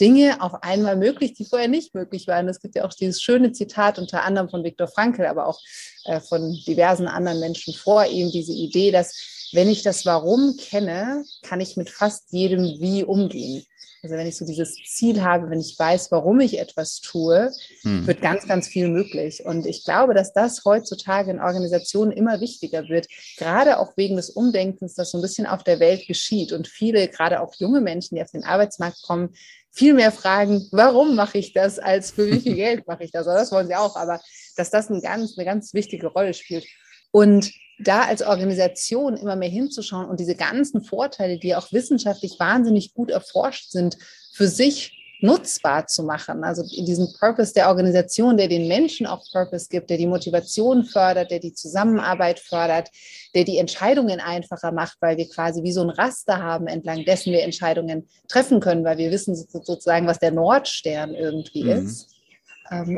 Dinge 0.00 0.40
auf 0.40 0.62
einmal 0.62 0.96
möglich, 0.96 1.34
die 1.34 1.44
vorher 1.44 1.68
nicht 1.68 1.94
möglich 1.94 2.26
waren. 2.26 2.48
Es 2.48 2.60
gibt 2.60 2.76
ja 2.76 2.84
auch 2.84 2.92
dieses 2.92 3.20
schöne 3.20 3.52
Zitat 3.52 3.98
unter 3.98 4.22
anderem 4.22 4.48
von 4.48 4.64
Viktor 4.64 4.86
Frankl, 4.86 5.26
aber 5.26 5.46
auch 5.46 5.60
äh, 6.04 6.20
von 6.20 6.52
diversen 6.66 7.08
anderen 7.08 7.40
Menschen 7.40 7.74
vor 7.74 8.04
ihm, 8.06 8.30
diese 8.30 8.52
Idee, 8.52 8.90
dass 8.90 9.48
wenn 9.52 9.68
ich 9.68 9.82
das 9.82 10.04
Warum 10.04 10.56
kenne, 10.56 11.24
kann 11.42 11.60
ich 11.60 11.76
mit 11.76 11.90
fast 11.90 12.32
jedem 12.32 12.80
Wie 12.80 13.02
umgehen. 13.02 13.64
Also 14.02 14.16
wenn 14.16 14.26
ich 14.26 14.36
so 14.36 14.46
dieses 14.46 14.76
Ziel 14.76 15.22
habe, 15.22 15.50
wenn 15.50 15.60
ich 15.60 15.76
weiß, 15.78 16.10
warum 16.12 16.38
ich 16.40 16.58
etwas 16.58 17.00
tue, 17.00 17.50
hm. 17.82 18.06
wird 18.06 18.22
ganz, 18.22 18.46
ganz 18.46 18.68
viel 18.68 18.88
möglich. 18.88 19.44
Und 19.44 19.66
ich 19.66 19.84
glaube, 19.84 20.14
dass 20.14 20.32
das 20.32 20.64
heutzutage 20.64 21.30
in 21.30 21.40
Organisationen 21.40 22.12
immer 22.12 22.40
wichtiger 22.40 22.88
wird, 22.88 23.08
gerade 23.36 23.78
auch 23.78 23.96
wegen 23.96 24.16
des 24.16 24.30
Umdenkens, 24.30 24.94
das 24.94 25.10
so 25.10 25.18
ein 25.18 25.22
bisschen 25.22 25.46
auf 25.46 25.64
der 25.64 25.80
Welt 25.80 26.06
geschieht. 26.06 26.52
Und 26.52 26.68
viele, 26.68 27.08
gerade 27.08 27.40
auch 27.40 27.54
junge 27.58 27.80
Menschen, 27.80 28.14
die 28.14 28.22
auf 28.22 28.30
den 28.30 28.44
Arbeitsmarkt 28.44 29.02
kommen, 29.02 29.30
viel 29.72 29.94
mehr 29.94 30.12
fragen, 30.12 30.66
warum 30.70 31.14
mache 31.14 31.38
ich 31.38 31.52
das, 31.52 31.78
als 31.78 32.12
für 32.12 32.30
wie 32.30 32.40
viel 32.40 32.54
Geld 32.56 32.86
mache 32.86 33.04
ich 33.04 33.10
das. 33.10 33.26
Also 33.26 33.38
das 33.38 33.52
wollen 33.52 33.66
sie 33.66 33.76
auch, 33.76 33.96
aber 33.96 34.20
dass 34.56 34.70
das 34.70 34.90
eine 34.90 35.00
ganz, 35.00 35.36
eine 35.36 35.44
ganz 35.44 35.74
wichtige 35.74 36.06
Rolle 36.06 36.34
spielt. 36.34 36.66
Und 37.10 37.50
da 37.78 38.02
als 38.02 38.22
Organisation 38.22 39.16
immer 39.16 39.36
mehr 39.36 39.48
hinzuschauen 39.48 40.06
und 40.06 40.20
diese 40.20 40.34
ganzen 40.34 40.82
Vorteile, 40.82 41.38
die 41.38 41.54
auch 41.54 41.72
wissenschaftlich 41.72 42.38
wahnsinnig 42.38 42.94
gut 42.94 43.10
erforscht 43.10 43.70
sind, 43.70 43.96
für 44.32 44.48
sich 44.48 44.94
nutzbar 45.20 45.86
zu 45.86 46.04
machen. 46.04 46.44
Also 46.44 46.62
in 46.76 46.86
diesem 46.86 47.12
Purpose 47.18 47.52
der 47.52 47.68
Organisation, 47.68 48.36
der 48.36 48.46
den 48.46 48.68
Menschen 48.68 49.06
auch 49.06 49.24
Purpose 49.32 49.66
gibt, 49.68 49.90
der 49.90 49.96
die 49.96 50.06
Motivation 50.06 50.84
fördert, 50.84 51.30
der 51.30 51.40
die 51.40 51.52
Zusammenarbeit 51.52 52.38
fördert, 52.38 52.88
der 53.34 53.44
die 53.44 53.58
Entscheidungen 53.58 54.20
einfacher 54.20 54.70
macht, 54.70 54.96
weil 55.00 55.16
wir 55.16 55.28
quasi 55.28 55.62
wie 55.64 55.72
so 55.72 55.82
ein 55.82 55.90
Raster 55.90 56.40
haben, 56.40 56.68
entlang 56.68 57.04
dessen 57.04 57.32
wir 57.32 57.42
Entscheidungen 57.42 58.08
treffen 58.28 58.60
können, 58.60 58.84
weil 58.84 58.98
wir 58.98 59.10
wissen 59.10 59.34
sozusagen, 59.34 60.06
was 60.06 60.20
der 60.20 60.30
Nordstern 60.30 61.14
irgendwie 61.14 61.64
mhm. 61.64 61.86
ist 61.86 62.17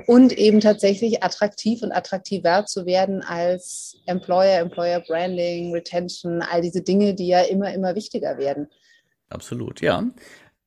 und 0.06 0.32
eben 0.32 0.60
tatsächlich 0.60 1.22
attraktiv 1.22 1.82
und 1.82 1.92
attraktiver 1.92 2.66
zu 2.66 2.86
werden 2.86 3.22
als 3.22 3.96
Employer, 4.06 4.60
Employer 4.60 5.00
Branding, 5.00 5.72
Retention, 5.72 6.42
all 6.42 6.60
diese 6.60 6.82
Dinge, 6.82 7.14
die 7.14 7.28
ja 7.28 7.42
immer, 7.42 7.72
immer 7.72 7.94
wichtiger 7.94 8.38
werden. 8.38 8.68
Absolut, 9.28 9.80
ja. 9.80 10.04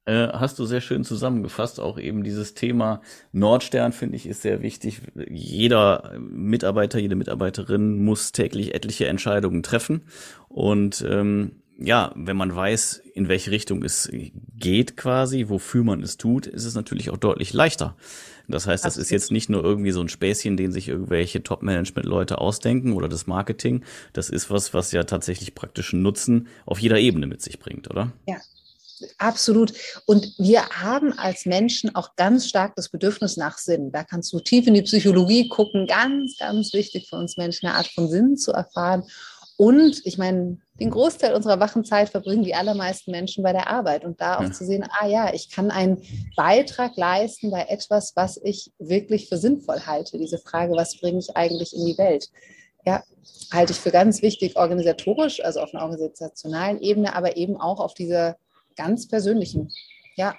Äh, 0.05 0.27
hast 0.33 0.60
du 0.60 0.65
sehr 0.65 0.81
schön 0.81 1.03
zusammengefasst. 1.05 1.79
Auch 1.79 1.98
eben 1.98 2.24
dieses 2.24 2.53
Thema 2.53 3.01
Nordstern, 3.31 3.93
finde 3.93 4.17
ich, 4.17 4.25
ist 4.25 4.41
sehr 4.41 4.62
wichtig. 4.62 5.01
Jeder 5.29 6.13
Mitarbeiter, 6.19 7.00
jede 7.00 7.15
Mitarbeiterin 7.15 8.03
muss 8.03 8.33
täglich 8.33 8.74
etliche 8.75 9.07
Entscheidungen 9.07 9.63
treffen. 9.63 10.03
Und 10.50 11.05
ähm, 11.07 11.62
ja, 11.77 12.12
wenn 12.15 12.38
man 12.38 12.56
weiß, 12.56 13.01
in 13.13 13.27
welche 13.27 13.51
Richtung 13.51 13.84
es 13.84 14.10
geht 14.56 14.96
quasi, 14.98 15.50
wofür 15.50 15.84
man 15.84 16.01
es 16.01 16.18
tut, 16.18 16.48
ist 16.48 16.65
es 16.65 16.75
natürlich 16.75 17.10
auch 17.10 17.18
deutlich 17.18 17.53
leichter. 17.53 17.96
Das 18.48 18.68
heißt, 18.68 18.84
das 18.84 18.98
ist 18.98 19.10
jetzt 19.10 19.32
nicht 19.32 19.50
nur 19.50 19.63
irgendwie 19.63 19.92
so 19.92 20.01
ein 20.01 20.10
Späßchen, 20.10 20.58
den 20.58 20.72
sich 20.72 20.89
irgendwelche 20.89 21.44
Top-Management-Leute 21.44 22.39
ausdenken 22.39 22.94
oder 22.94 23.08
das 23.08 23.25
Marketing. 23.25 23.84
Das 24.12 24.30
ist 24.30 24.50
was, 24.50 24.74
was 24.74 24.92
ja 24.92 25.03
tatsächlich 25.06 25.56
praktischen 25.56 26.01
Nutzen 26.01 26.48
auf 26.65 26.80
jeder 26.80 27.00
Ebene 27.00 27.25
mit 27.25 27.42
sich 27.42 27.60
bringt, 27.60 27.89
oder? 27.89 28.12
Ja, 28.27 28.38
Absolut. 29.18 29.74
Und 30.06 30.34
wir 30.38 30.68
haben 30.70 31.18
als 31.18 31.46
Menschen 31.46 31.94
auch 31.94 32.15
ganz 32.15 32.48
stark 32.48 32.75
das 32.75 32.89
Bedürfnis 32.89 33.36
nach 33.36 33.58
Sinn. 33.58 33.92
Da 33.92 34.03
kannst 34.03 34.32
du 34.32 34.39
tief 34.39 34.68
in 34.68 34.74
die 34.75 34.82
Psychologie 34.82 35.50
gucken. 35.50 35.88
Ganz, 35.88 36.38
ganz 36.38 36.74
wichtig 36.74 37.10
für 37.10 37.18
uns 37.18 37.36
Menschen, 37.36 37.68
eine 37.68 37.75
Art 37.75 37.88
von 37.88 38.10
Sinn 38.10 38.38
zu 38.38 38.51
erfahren. 38.51 39.03
Und 39.58 40.01
ich 40.06 40.18
meine, 40.18 40.58
den 40.80 40.89
Großteil 40.89 41.36
unserer 41.36 41.60
Wachenzeit 41.60 42.10
verbringen 42.10 42.44
die 42.44 42.56
allermeisten 42.56 43.12
Menschen 43.12 43.44
bei 43.44 43.51
der 43.51 43.68
Arbeit. 43.68 44.03
Und 44.03 44.20
da 44.20 44.38
auch 44.38 44.44
ja. 44.44 44.51
zu 44.51 44.65
sehen, 44.65 44.86
ah 44.89 45.08
ja, 45.08 45.34
ich 45.34 45.51
kann 45.51 45.70
einen 45.70 46.01
Beitrag 46.36 46.98
leisten 46.98 47.51
bei 47.51 47.65
etwas, 47.70 48.15
was 48.15 48.38
ich 48.44 48.72
wirklich 48.80 49.30
für 49.30 49.38
sinnvoll 49.38 49.82
halte. 49.86 50.18
Diese 50.18 50.39
Frage, 50.39 50.74
was 50.74 50.98
bringe 51.00 51.20
ich 51.20 51.38
eigentlich 51.38 51.75
in 51.75 51.86
die 51.86 51.98
Welt? 51.98 52.30
Ja, 52.86 53.03
halte 53.51 53.72
ich 53.72 53.80
für 53.80 53.92
ganz 53.92 54.22
wichtig 54.22 54.58
organisatorisch, 54.58 55.44
also 55.44 55.62
auf 55.62 55.74
einer 55.74 55.84
organisationalen 55.84 56.82
Ebene, 56.82 57.15
aber 57.15 57.38
eben 57.38 57.56
auch 57.56 57.80
auf 57.80 57.94
dieser 57.94 58.36
ganz 58.75 59.08
persönlichen. 59.08 59.72
Ja. 60.15 60.36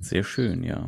Sehr 0.00 0.22
schön, 0.22 0.62
ja. 0.64 0.86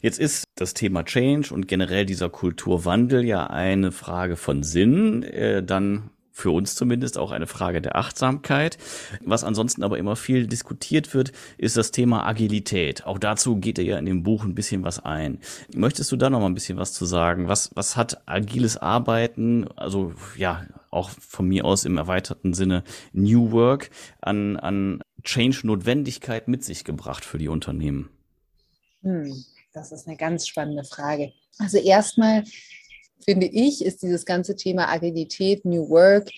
Jetzt 0.00 0.18
ist 0.18 0.44
das 0.54 0.72
Thema 0.72 1.04
Change 1.04 1.52
und 1.52 1.68
generell 1.68 2.06
dieser 2.06 2.30
Kulturwandel 2.30 3.22
ja 3.24 3.46
eine 3.46 3.92
Frage 3.92 4.36
von 4.36 4.62
Sinn, 4.62 5.22
äh, 5.22 5.62
dann 5.62 6.10
für 6.32 6.50
uns 6.50 6.74
zumindest 6.74 7.18
auch 7.18 7.30
eine 7.30 7.46
Frage 7.46 7.80
der 7.80 7.96
Achtsamkeit. 7.96 8.78
Was 9.24 9.44
ansonsten 9.44 9.82
aber 9.82 9.98
immer 9.98 10.16
viel 10.16 10.46
diskutiert 10.46 11.12
wird, 11.14 11.32
ist 11.58 11.76
das 11.76 11.90
Thema 11.90 12.26
Agilität. 12.26 13.04
Auch 13.06 13.18
dazu 13.18 13.56
geht 13.56 13.78
er 13.78 13.84
ja 13.84 13.98
in 13.98 14.06
dem 14.06 14.22
Buch 14.22 14.44
ein 14.44 14.54
bisschen 14.54 14.84
was 14.84 15.04
ein. 15.04 15.38
Möchtest 15.74 16.10
du 16.12 16.16
da 16.16 16.30
noch 16.30 16.40
mal 16.40 16.46
ein 16.46 16.54
bisschen 16.54 16.78
was 16.78 16.92
zu 16.92 17.04
sagen? 17.04 17.48
Was, 17.48 17.70
was 17.74 17.96
hat 17.96 18.22
agiles 18.26 18.76
Arbeiten, 18.76 19.68
also 19.76 20.14
ja, 20.36 20.66
auch 20.90 21.10
von 21.10 21.46
mir 21.46 21.64
aus 21.64 21.84
im 21.84 21.96
erweiterten 21.96 22.52
Sinne 22.52 22.82
New 23.12 23.52
Work 23.52 23.90
an, 24.20 24.56
an 24.56 25.02
Change-Notwendigkeit 25.22 26.48
mit 26.48 26.64
sich 26.64 26.84
gebracht 26.84 27.24
für 27.24 27.38
die 27.38 27.48
Unternehmen? 27.48 28.10
Hm, 29.02 29.44
das 29.72 29.92
ist 29.92 30.06
eine 30.06 30.16
ganz 30.16 30.46
spannende 30.46 30.84
Frage. 30.84 31.32
Also 31.58 31.78
erstmal 31.78 32.44
finde 33.24 33.46
ich, 33.46 33.84
ist 33.84 34.02
dieses 34.02 34.24
ganze 34.24 34.56
Thema 34.56 34.88
Agilität, 34.88 35.64
New 35.64 35.88
Work 35.88 36.30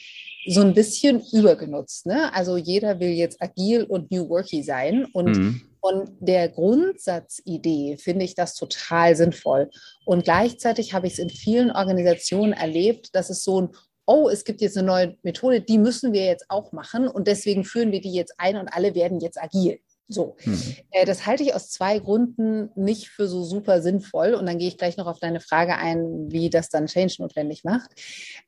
so 0.46 0.60
ein 0.60 0.74
bisschen 0.74 1.22
übergenutzt. 1.32 2.06
Ne? 2.06 2.34
Also 2.34 2.56
jeder 2.56 2.98
will 2.98 3.10
jetzt 3.10 3.40
agil 3.40 3.84
und 3.84 4.10
New 4.10 4.28
Worky 4.28 4.62
sein 4.62 5.06
und 5.12 5.36
mhm. 5.36 5.62
Von 5.84 6.16
der 6.20 6.48
Grundsatzidee 6.48 7.96
finde 7.96 8.24
ich 8.24 8.36
das 8.36 8.54
total 8.54 9.16
sinnvoll. 9.16 9.68
Und 10.04 10.22
gleichzeitig 10.22 10.94
habe 10.94 11.08
ich 11.08 11.14
es 11.14 11.18
in 11.18 11.28
vielen 11.28 11.72
Organisationen 11.72 12.52
erlebt, 12.52 13.16
dass 13.16 13.30
es 13.30 13.42
so 13.42 13.62
ein 13.62 13.68
oh, 14.06 14.28
es 14.28 14.44
gibt 14.44 14.60
jetzt 14.60 14.76
eine 14.76 14.86
neue 14.86 15.16
Methode, 15.22 15.60
die 15.60 15.78
müssen 15.78 16.12
wir 16.12 16.24
jetzt 16.24 16.46
auch 16.48 16.72
machen 16.72 17.08
und 17.08 17.26
deswegen 17.26 17.64
führen 17.64 17.92
wir 17.92 18.00
die 18.00 18.12
jetzt 18.12 18.34
ein 18.38 18.56
und 18.56 18.68
alle 18.68 18.94
werden 18.94 19.20
jetzt 19.20 19.40
agil. 19.40 19.80
So, 20.12 20.36
hm. 20.40 20.76
äh, 20.90 21.04
das 21.04 21.26
halte 21.26 21.42
ich 21.42 21.54
aus 21.54 21.70
zwei 21.70 21.98
Gründen 21.98 22.70
nicht 22.74 23.08
für 23.08 23.26
so 23.26 23.42
super 23.42 23.82
sinnvoll. 23.82 24.34
Und 24.34 24.46
dann 24.46 24.58
gehe 24.58 24.68
ich 24.68 24.78
gleich 24.78 24.96
noch 24.96 25.06
auf 25.06 25.18
deine 25.18 25.40
Frage 25.40 25.76
ein, 25.76 26.30
wie 26.30 26.50
das 26.50 26.68
dann 26.68 26.86
Change 26.86 27.16
notwendig 27.18 27.64
macht. 27.64 27.90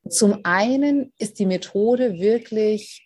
Zum 0.08 0.40
einen 0.44 1.12
ist 1.18 1.38
die 1.38 1.46
Methode 1.46 2.18
wirklich 2.18 3.04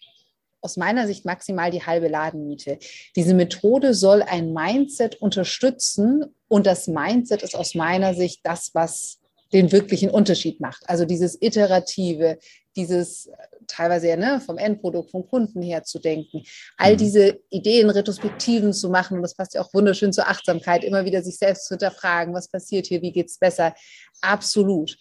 aus 0.60 0.76
meiner 0.76 1.06
Sicht 1.06 1.24
maximal 1.24 1.70
die 1.70 1.84
halbe 1.84 2.08
Ladenmiete. 2.08 2.78
Diese 3.16 3.34
Methode 3.34 3.94
soll 3.94 4.22
ein 4.22 4.52
Mindset 4.52 5.16
unterstützen 5.16 6.34
und 6.48 6.66
das 6.66 6.88
Mindset 6.88 7.42
ist 7.42 7.54
aus 7.54 7.74
meiner 7.74 8.14
Sicht 8.14 8.40
das, 8.42 8.70
was 8.74 9.20
den 9.52 9.72
wirklichen 9.72 10.10
Unterschied 10.10 10.60
macht. 10.60 10.88
Also 10.88 11.04
dieses 11.04 11.40
Iterative, 11.40 12.38
dieses 12.76 13.30
teilweise 13.68 14.08
ja 14.08 14.16
ne, 14.16 14.40
vom 14.40 14.58
Endprodukt, 14.58 15.10
vom 15.10 15.28
Kunden 15.28 15.62
her 15.62 15.84
zu 15.84 15.98
denken, 15.98 16.42
all 16.76 16.94
mhm. 16.94 16.98
diese 16.98 17.40
Ideen, 17.50 17.90
Retrospektiven 17.90 18.72
zu 18.72 18.90
machen, 18.90 19.16
und 19.16 19.22
das 19.22 19.34
passt 19.34 19.54
ja 19.54 19.62
auch 19.62 19.72
wunderschön 19.72 20.12
zur 20.12 20.28
Achtsamkeit, 20.28 20.84
immer 20.84 21.04
wieder 21.04 21.22
sich 21.22 21.36
selbst 21.38 21.66
zu 21.66 21.74
hinterfragen, 21.74 22.34
was 22.34 22.48
passiert 22.48 22.86
hier, 22.86 23.02
wie 23.02 23.12
geht 23.12 23.28
es 23.28 23.38
besser, 23.38 23.74
absolut. 24.20 24.96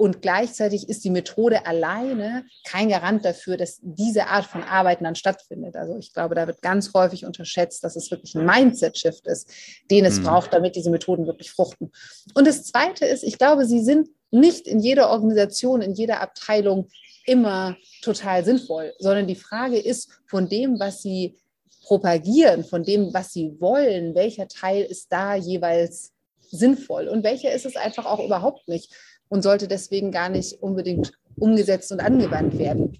Und 0.00 0.22
gleichzeitig 0.22 0.88
ist 0.88 1.04
die 1.04 1.10
Methode 1.10 1.66
alleine 1.66 2.46
kein 2.66 2.88
Garant 2.88 3.22
dafür, 3.22 3.58
dass 3.58 3.80
diese 3.82 4.28
Art 4.28 4.46
von 4.46 4.62
Arbeiten 4.62 5.04
dann 5.04 5.14
stattfindet. 5.14 5.76
Also 5.76 5.98
ich 5.98 6.14
glaube, 6.14 6.34
da 6.34 6.46
wird 6.46 6.62
ganz 6.62 6.94
häufig 6.94 7.26
unterschätzt, 7.26 7.84
dass 7.84 7.96
es 7.96 8.10
wirklich 8.10 8.34
ein 8.34 8.46
Mindset-Shift 8.46 9.26
ist, 9.26 9.50
den 9.90 10.06
es 10.06 10.18
mhm. 10.18 10.24
braucht, 10.24 10.54
damit 10.54 10.74
diese 10.74 10.88
Methoden 10.88 11.26
wirklich 11.26 11.50
fruchten. 11.50 11.92
Und 12.32 12.46
das 12.46 12.64
Zweite 12.64 13.04
ist, 13.04 13.22
ich 13.22 13.36
glaube, 13.36 13.66
sie 13.66 13.84
sind 13.84 14.08
nicht 14.30 14.66
in 14.66 14.78
jeder 14.78 15.10
Organisation, 15.10 15.82
in 15.82 15.92
jeder 15.92 16.22
Abteilung 16.22 16.88
immer 17.30 17.76
total 18.02 18.44
sinnvoll, 18.44 18.92
sondern 18.98 19.28
die 19.28 19.36
Frage 19.36 19.78
ist 19.78 20.10
von 20.26 20.48
dem, 20.48 20.80
was 20.80 21.00
sie 21.00 21.38
propagieren, 21.84 22.64
von 22.64 22.82
dem, 22.82 23.14
was 23.14 23.32
sie 23.32 23.56
wollen, 23.60 24.16
welcher 24.16 24.48
Teil 24.48 24.82
ist 24.82 25.12
da 25.12 25.36
jeweils 25.36 26.12
sinnvoll 26.40 27.06
und 27.06 27.22
welcher 27.22 27.52
ist 27.52 27.66
es 27.66 27.76
einfach 27.76 28.04
auch 28.04 28.18
überhaupt 28.24 28.66
nicht 28.66 28.92
und 29.28 29.42
sollte 29.42 29.68
deswegen 29.68 30.10
gar 30.10 30.28
nicht 30.28 30.60
unbedingt 30.60 31.12
umgesetzt 31.36 31.92
und 31.92 32.00
angewandt 32.00 32.58
werden. 32.58 32.98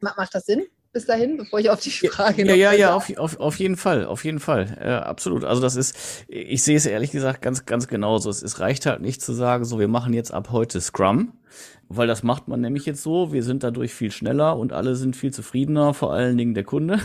Macht 0.00 0.34
das 0.34 0.46
Sinn? 0.46 0.64
Bis 0.94 1.06
dahin, 1.06 1.36
bevor 1.36 1.58
ich 1.58 1.68
auf 1.68 1.80
die 1.80 1.90
Frage 1.90 2.46
Ja, 2.46 2.54
ja, 2.54 2.72
ja, 2.72 2.94
auf, 2.94 3.14
auf, 3.18 3.38
auf 3.38 3.58
jeden 3.58 3.76
Fall, 3.76 4.06
auf 4.06 4.24
jeden 4.24 4.38
Fall, 4.38 4.78
äh, 4.80 4.88
absolut. 4.88 5.44
Also 5.44 5.60
das 5.60 5.76
ist, 5.76 6.24
ich 6.28 6.62
sehe 6.62 6.76
es 6.76 6.86
ehrlich 6.86 7.10
gesagt 7.10 7.42
ganz, 7.42 7.66
ganz 7.66 7.88
genauso. 7.88 8.30
Es, 8.30 8.42
es 8.42 8.60
reicht 8.60 8.86
halt 8.86 9.02
nicht 9.02 9.20
zu 9.20 9.32
sagen, 9.32 9.64
so, 9.64 9.78
wir 9.78 9.88
machen 9.88 10.14
jetzt 10.14 10.32
ab 10.32 10.48
heute 10.52 10.80
Scrum, 10.80 11.32
weil 11.88 12.06
das 12.06 12.22
macht 12.22 12.48
man 12.48 12.60
nämlich 12.60 12.86
jetzt 12.86 13.02
so. 13.02 13.32
Wir 13.32 13.42
sind 13.42 13.64
dadurch 13.64 13.92
viel 13.92 14.12
schneller 14.12 14.56
und 14.56 14.72
alle 14.72 14.94
sind 14.94 15.16
viel 15.16 15.34
zufriedener, 15.34 15.94
vor 15.94 16.12
allen 16.12 16.38
Dingen 16.38 16.54
der 16.54 16.64
Kunde. 16.64 17.00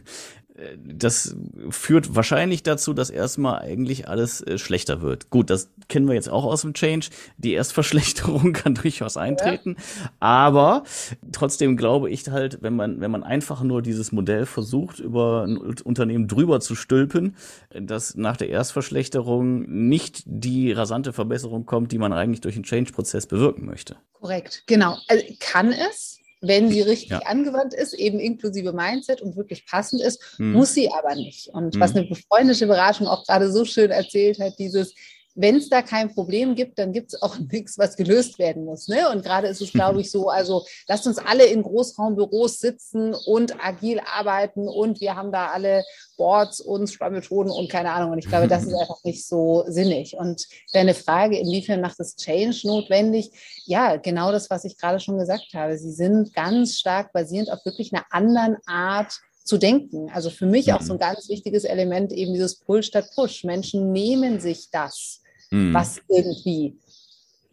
das 0.76 1.34
führt 1.70 2.14
wahrscheinlich 2.14 2.62
dazu, 2.62 2.92
dass 2.92 3.10
erstmal 3.10 3.58
eigentlich 3.58 4.08
alles 4.08 4.40
äh, 4.40 4.56
schlechter 4.56 5.02
wird. 5.02 5.28
Gut, 5.30 5.50
das 5.50 5.68
kennen 5.88 6.06
wir 6.06 6.14
jetzt 6.14 6.28
auch 6.28 6.44
aus 6.44 6.62
dem 6.62 6.74
Change. 6.74 7.08
Die 7.38 7.54
Erstverschlechterung 7.54 8.52
kann 8.52 8.74
durchaus 8.74 9.16
eintreten. 9.16 9.76
Ja. 9.78 10.10
Aber 10.20 10.84
trotzdem 11.32 11.76
glaube 11.76 12.08
ich 12.08 12.28
halt, 12.28 12.62
wenn 12.62 12.76
man, 12.76 13.00
wenn 13.00 13.10
man 13.10 13.24
einfach 13.24 13.62
nur 13.62 13.82
dieses 13.82 14.12
Modell 14.12 14.46
versucht, 14.46 15.00
über 15.00 15.44
ein 15.44 15.56
Unternehmen 15.58 16.28
drüber 16.28 16.60
zu 16.60 16.76
stülpen, 16.76 17.36
dass 17.70 18.14
nach 18.14 18.36
der 18.36 18.48
Erstverschlechterung 18.48 19.62
nicht 19.88 20.22
die 20.24 20.70
rasante 20.70 21.12
Verbesserung 21.12 21.66
kommt, 21.66 21.90
die 21.90 21.98
man 21.98 22.12
eigentlich 22.12 22.42
durch 22.42 22.54
einen 22.54 22.64
Change-Prozess 22.64 23.26
bewirken 23.26 23.66
möchte. 23.66 23.96
Korrekt, 24.20 24.62
genau. 24.66 24.96
Also 25.08 25.24
kann 25.40 25.72
es, 25.72 26.20
wenn 26.46 26.70
sie 26.70 26.82
richtig 26.82 27.10
ja. 27.10 27.18
angewandt 27.20 27.74
ist, 27.74 27.94
eben 27.94 28.18
inklusive 28.18 28.72
Mindset 28.72 29.20
und 29.20 29.36
wirklich 29.36 29.66
passend 29.66 30.02
ist, 30.02 30.22
hm. 30.36 30.52
muss 30.52 30.74
sie 30.74 30.90
aber 30.90 31.14
nicht. 31.14 31.48
Und 31.48 31.74
hm. 31.74 31.80
was 31.80 31.94
eine 31.94 32.06
befreundete 32.06 32.66
Beratung 32.66 33.06
auch 33.06 33.24
gerade 33.24 33.50
so 33.50 33.64
schön 33.64 33.90
erzählt 33.90 34.38
hat, 34.38 34.58
dieses, 34.58 34.94
wenn 35.34 35.56
es 35.56 35.68
da 35.68 35.82
kein 35.82 36.12
Problem 36.14 36.54
gibt, 36.54 36.78
dann 36.78 36.92
gibt 36.92 37.12
es 37.12 37.22
auch 37.22 37.38
nichts, 37.52 37.78
was 37.78 37.96
gelöst 37.96 38.38
werden 38.38 38.64
muss. 38.64 38.88
Ne? 38.88 39.08
Und 39.10 39.24
gerade 39.24 39.48
ist 39.48 39.60
es, 39.60 39.72
glaube 39.72 40.00
ich, 40.00 40.10
so, 40.10 40.28
also 40.28 40.64
lasst 40.88 41.06
uns 41.06 41.18
alle 41.18 41.44
in 41.46 41.62
Großraumbüros 41.62 42.60
sitzen 42.60 43.14
und 43.14 43.64
agil 43.64 44.00
arbeiten 44.00 44.68
und 44.68 45.00
wir 45.00 45.16
haben 45.16 45.32
da 45.32 45.48
alle 45.48 45.84
Boards 46.16 46.60
und 46.60 46.86
Scrum-Methoden 46.86 47.50
und 47.50 47.70
keine 47.70 47.90
Ahnung. 47.92 48.12
Und 48.12 48.18
ich 48.18 48.28
glaube, 48.28 48.48
das 48.48 48.64
ist 48.64 48.74
einfach 48.80 49.02
nicht 49.04 49.26
so 49.26 49.64
sinnig. 49.66 50.16
Und 50.16 50.46
deine 50.72 50.94
Frage, 50.94 51.38
inwiefern 51.38 51.80
macht 51.80 51.98
es 52.00 52.16
Change 52.16 52.60
notwendig? 52.64 53.30
Ja, 53.66 53.96
genau 53.96 54.30
das, 54.30 54.50
was 54.50 54.64
ich 54.64 54.78
gerade 54.78 55.00
schon 55.00 55.18
gesagt 55.18 55.54
habe. 55.54 55.76
Sie 55.76 55.92
sind 55.92 56.32
ganz 56.34 56.78
stark 56.78 57.12
basierend 57.12 57.50
auf 57.50 57.64
wirklich 57.64 57.92
einer 57.92 58.04
anderen 58.10 58.56
Art, 58.66 59.20
zu 59.44 59.58
denken. 59.58 60.10
Also 60.10 60.30
für 60.30 60.46
mich 60.46 60.72
auch 60.72 60.80
so 60.80 60.94
ein 60.94 60.98
ganz 60.98 61.28
wichtiges 61.28 61.64
Element 61.64 62.12
eben 62.12 62.32
dieses 62.32 62.60
Pull 62.60 62.82
statt 62.82 63.10
Push. 63.14 63.44
Menschen 63.44 63.92
nehmen 63.92 64.40
sich 64.40 64.70
das 64.70 65.20
mhm. 65.50 65.74
was 65.74 66.00
irgendwie 66.08 66.78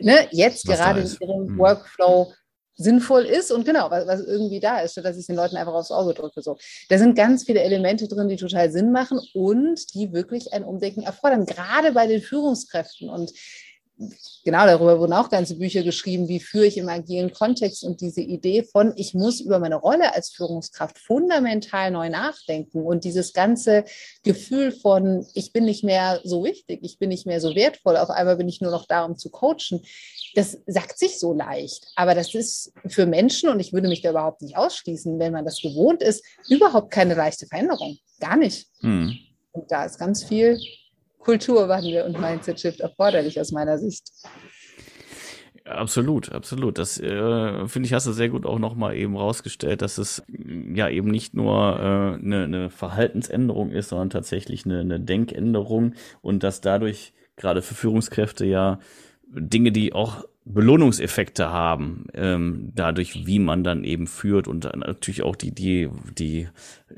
ne, 0.04 0.28
jetzt 0.32 0.68
was 0.68 0.78
gerade 0.78 1.02
in 1.02 1.08
ihrem 1.20 1.46
mhm. 1.48 1.58
Workflow 1.58 2.34
sinnvoll 2.76 3.26
ist 3.26 3.52
und 3.52 3.66
genau, 3.66 3.92
was, 3.92 4.08
was 4.08 4.22
irgendwie 4.22 4.60
da 4.60 4.80
ist, 4.80 4.94
statt 4.94 5.06
dass 5.06 5.18
ich 5.18 5.28
den 5.28 5.36
Leuten 5.36 5.56
einfach 5.56 5.74
aufs 5.74 5.92
Auge 5.92 6.14
drücke. 6.14 6.42
So. 6.42 6.58
Da 6.90 6.98
sind 6.98 7.16
ganz 7.16 7.44
viele 7.44 7.62
Elemente 7.62 8.08
drin, 8.08 8.28
die 8.28 8.38
total 8.38 8.72
Sinn 8.72 8.92
machen 8.92 9.20
und 9.34 9.94
die 9.94 10.12
wirklich 10.14 10.52
ein 10.54 10.64
Umdenken 10.64 11.04
erfordern, 11.04 11.46
gerade 11.46 11.92
bei 11.92 12.08
den 12.08 12.22
Führungskräften. 12.22 13.10
Und 13.10 13.32
genau 14.44 14.66
darüber 14.66 15.00
wurden 15.00 15.14
auch 15.14 15.30
ganze 15.30 15.56
Bücher 15.56 15.84
geschrieben, 15.84 16.28
wie 16.28 16.40
führe 16.40 16.66
ich 16.66 16.78
im 16.78 16.90
agilen 16.90 17.32
Kontext 17.32 17.84
und 17.84 18.02
diese 18.02 18.22
Idee 18.22 18.64
von, 18.64 18.94
ich 18.96 19.14
muss 19.14 19.40
über 19.40 19.60
meine 19.60 19.76
Rolle 19.76 20.14
als 20.16 20.30
Führungskraft 20.30 20.98
fundamental 20.98 21.92
neu 21.92 22.10
nachdenken 22.10 22.82
und 22.82 23.04
dieses 23.04 23.34
ganze 23.34 23.86
Gefühl 24.24 24.72
von, 24.72 25.26
ich 25.34 25.54
bin 25.54 25.66
nicht 25.66 25.84
mehr 25.84 26.20
so 26.24 26.44
wichtig, 26.44 26.80
ich 26.84 26.98
bin 26.98 27.10
nicht 27.10 27.26
mehr 27.26 27.40
so 27.42 27.56
wertvoll, 27.56 27.98
auf 27.98 28.10
einmal 28.10 28.38
bin 28.38 28.50
ich 28.50 28.62
nur 28.62 28.72
noch 28.72 28.88
da, 28.88 29.06
um 29.06 29.18
zu 29.18 29.30
coachen. 29.30 29.82
Das 30.34 30.58
sagt 30.66 30.98
sich 30.98 31.20
so 31.20 31.34
leicht, 31.34 31.88
aber 31.96 32.16
das 32.16 32.34
ist 32.34 32.74
für 32.88 33.06
Menschen, 33.06 33.50
und 33.50 33.60
ich 33.60 33.74
würde 33.74 33.88
mich 33.88 34.02
da 34.02 34.12
überhaupt 34.12 34.42
nicht 34.42 34.58
ausschließen, 34.58 35.20
wenn 35.20 35.34
man 35.34 35.46
das 35.46 35.62
gewohnt 35.62 36.02
ist, 36.02 36.24
überhaupt 36.50 36.92
keine 36.92 37.14
leichte 37.14 37.48
Veränderung. 37.48 37.98
Gar 38.20 38.38
nicht. 38.38 38.68
Hm. 38.80 39.18
Und 39.52 39.70
da 39.70 39.86
ist 39.86 40.00
ganz 40.00 40.24
viel 40.24 40.60
Kulturwandel 41.22 42.04
und 42.04 42.20
Mindset-Shift 42.20 42.80
erforderlich 42.80 43.40
aus 43.40 43.52
meiner 43.52 43.78
Sicht. 43.78 44.12
Absolut, 45.66 46.32
absolut. 46.32 46.78
Das 46.78 47.00
äh, 47.00 47.68
finde 47.68 47.88
ich, 47.88 47.94
hast 47.94 48.08
du 48.08 48.12
sehr 48.12 48.30
gut 48.30 48.46
auch 48.46 48.60
nochmal 48.60 48.96
eben 48.96 49.16
rausgestellt, 49.16 49.82
dass 49.82 49.98
es 49.98 50.24
ja 50.74 50.90
eben 50.90 51.10
nicht 51.10 51.34
nur 51.34 51.80
eine 51.80 52.16
äh, 52.16 52.26
ne, 52.26 52.48
ne 52.48 52.70
Verhaltensänderung 52.70 53.72
ist, 53.72 53.90
sondern 53.90 54.10
tatsächlich 54.10 54.66
eine, 54.66 54.80
eine 54.80 55.00
Denkänderung 55.00 55.94
und 56.22 56.44
dass 56.44 56.62
dadurch 56.62 57.14
gerade 57.36 57.62
für 57.62 57.76
Führungskräfte 57.76 58.46
ja 58.46 58.80
Dinge, 59.28 59.72
die 59.72 59.94
auch 59.94 60.26
Belohnungseffekte 60.44 61.50
haben, 61.50 62.06
ähm, 62.14 62.72
dadurch, 62.74 63.28
wie 63.28 63.38
man 63.38 63.64
dann 63.64 63.84
eben 63.84 64.08
führt 64.08 64.48
und 64.48 64.64
natürlich 64.64 65.22
auch 65.22 65.36
die, 65.36 65.54
die, 65.54 65.90
die 66.18 66.48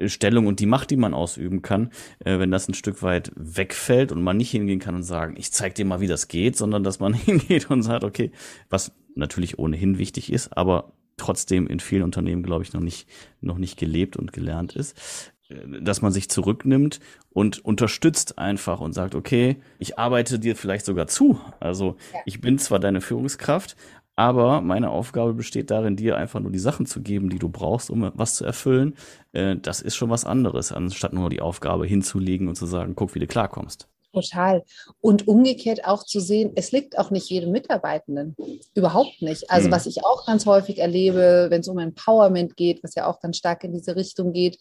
Stellung 0.06 0.47
und 0.47 0.62
die 0.62 0.65
Macht, 0.65 0.91
die 0.91 0.95
man 0.95 1.13
ausüben 1.13 1.62
kann, 1.62 1.89
äh, 2.19 2.39
wenn 2.39 2.51
das 2.51 2.69
ein 2.69 2.73
Stück 2.73 3.03
weit 3.03 3.32
wegfällt 3.36 4.13
und 4.13 4.23
man 4.23 4.38
nicht 4.38 4.51
hingehen 4.51 4.79
kann 4.79 4.95
und 4.95 5.03
sagen, 5.03 5.36
ich 5.38 5.51
zeig 5.51 5.75
dir 5.75 5.84
mal, 5.84 5.99
wie 5.99 6.08
das 6.08 6.29
geht, 6.29 6.56
sondern 6.56 6.84
dass 6.84 6.99
man 6.99 7.13
hingeht 7.13 7.69
und 7.69 7.82
sagt, 7.82 8.06
okay, 8.06 8.32
was 8.69 8.93
natürlich 9.15 9.60
ohnehin 9.60 9.97
wichtig 9.97 10.32
ist, 10.32 10.56
aber 10.58 10.93
trotzdem 11.17 11.67
in 11.67 11.79
vielen 11.79 12.03
Unternehmen, 12.03 12.43
glaube 12.43 12.63
ich, 12.63 12.73
noch 12.73 12.82
nicht, 12.82 13.08
noch 13.41 13.58
nicht 13.58 13.77
gelebt 13.77 14.15
und 14.15 14.32
gelernt 14.32 14.75
ist 14.75 15.34
dass 15.82 16.02
man 16.02 16.12
sich 16.12 16.30
zurücknimmt 16.30 17.00
und 17.30 17.63
unterstützt 17.63 18.38
einfach 18.38 18.80
und 18.80 18.94
sagt, 18.94 19.16
okay, 19.16 19.58
ich 19.80 19.98
arbeite 20.00 20.39
dir 20.39 20.56
vielleicht 20.56 20.86
sogar 20.86 21.08
zu. 21.08 21.39
Also 21.60 21.96
ich 22.26 22.42
bin 22.42 22.58
zwar 22.58 22.80
deine 22.80 23.02
Führungskraft, 23.02 23.76
aber 24.16 24.62
meine 24.62 24.89
Aufgabe 24.89 25.34
besteht 25.34 25.72
darin, 25.72 25.96
dir 25.96 26.18
einfach 26.18 26.39
nur 26.39 26.52
die 26.52 26.60
Sachen 26.60 26.86
zu 26.86 27.02
geben, 27.02 27.30
die 27.30 27.39
du 27.39 27.50
brauchst, 27.50 27.89
um 27.89 28.12
was 28.13 28.36
zu 28.36 28.46
erfüllen. 28.46 28.96
Äh, 29.32 29.56
das 29.58 29.82
ist 29.82 29.96
schon 29.96 30.10
was 30.10 30.26
anderes, 30.26 30.72
anstatt 30.72 31.13
nur 31.13 31.30
die 31.30 31.42
Aufgabe 31.42 31.86
hinzulegen 31.88 32.48
und 32.48 32.56
zu 32.56 32.66
sagen, 32.66 32.96
guck, 32.96 33.16
wie 33.16 33.20
du 33.20 33.28
klarkommst. 33.28 33.88
Total. 34.13 34.63
Und 35.02 35.28
umgekehrt 35.28 35.86
auch 35.86 36.04
zu 36.04 36.19
sehen, 36.19 36.52
es 36.56 36.71
liegt 36.71 36.99
auch 36.99 37.10
nicht 37.10 37.30
jedem 37.30 37.52
Mitarbeitenden. 37.52 38.36
Überhaupt 38.76 39.21
nicht. 39.21 39.49
Also, 39.49 39.67
mhm. 39.67 39.71
was 39.71 39.88
ich 39.88 40.06
auch 40.06 40.26
ganz 40.26 40.45
häufig 40.45 40.78
erlebe, 40.78 41.47
wenn 41.49 41.62
es 41.62 41.67
um 41.67 41.80
Empowerment 41.80 42.56
geht, 42.56 42.84
was 42.84 42.93
ja 42.93 43.08
auch 43.08 43.19
ganz 43.19 43.38
stark 43.38 43.63
in 43.63 43.73
diese 43.73 43.95
Richtung 43.95 44.32
geht, 44.32 44.60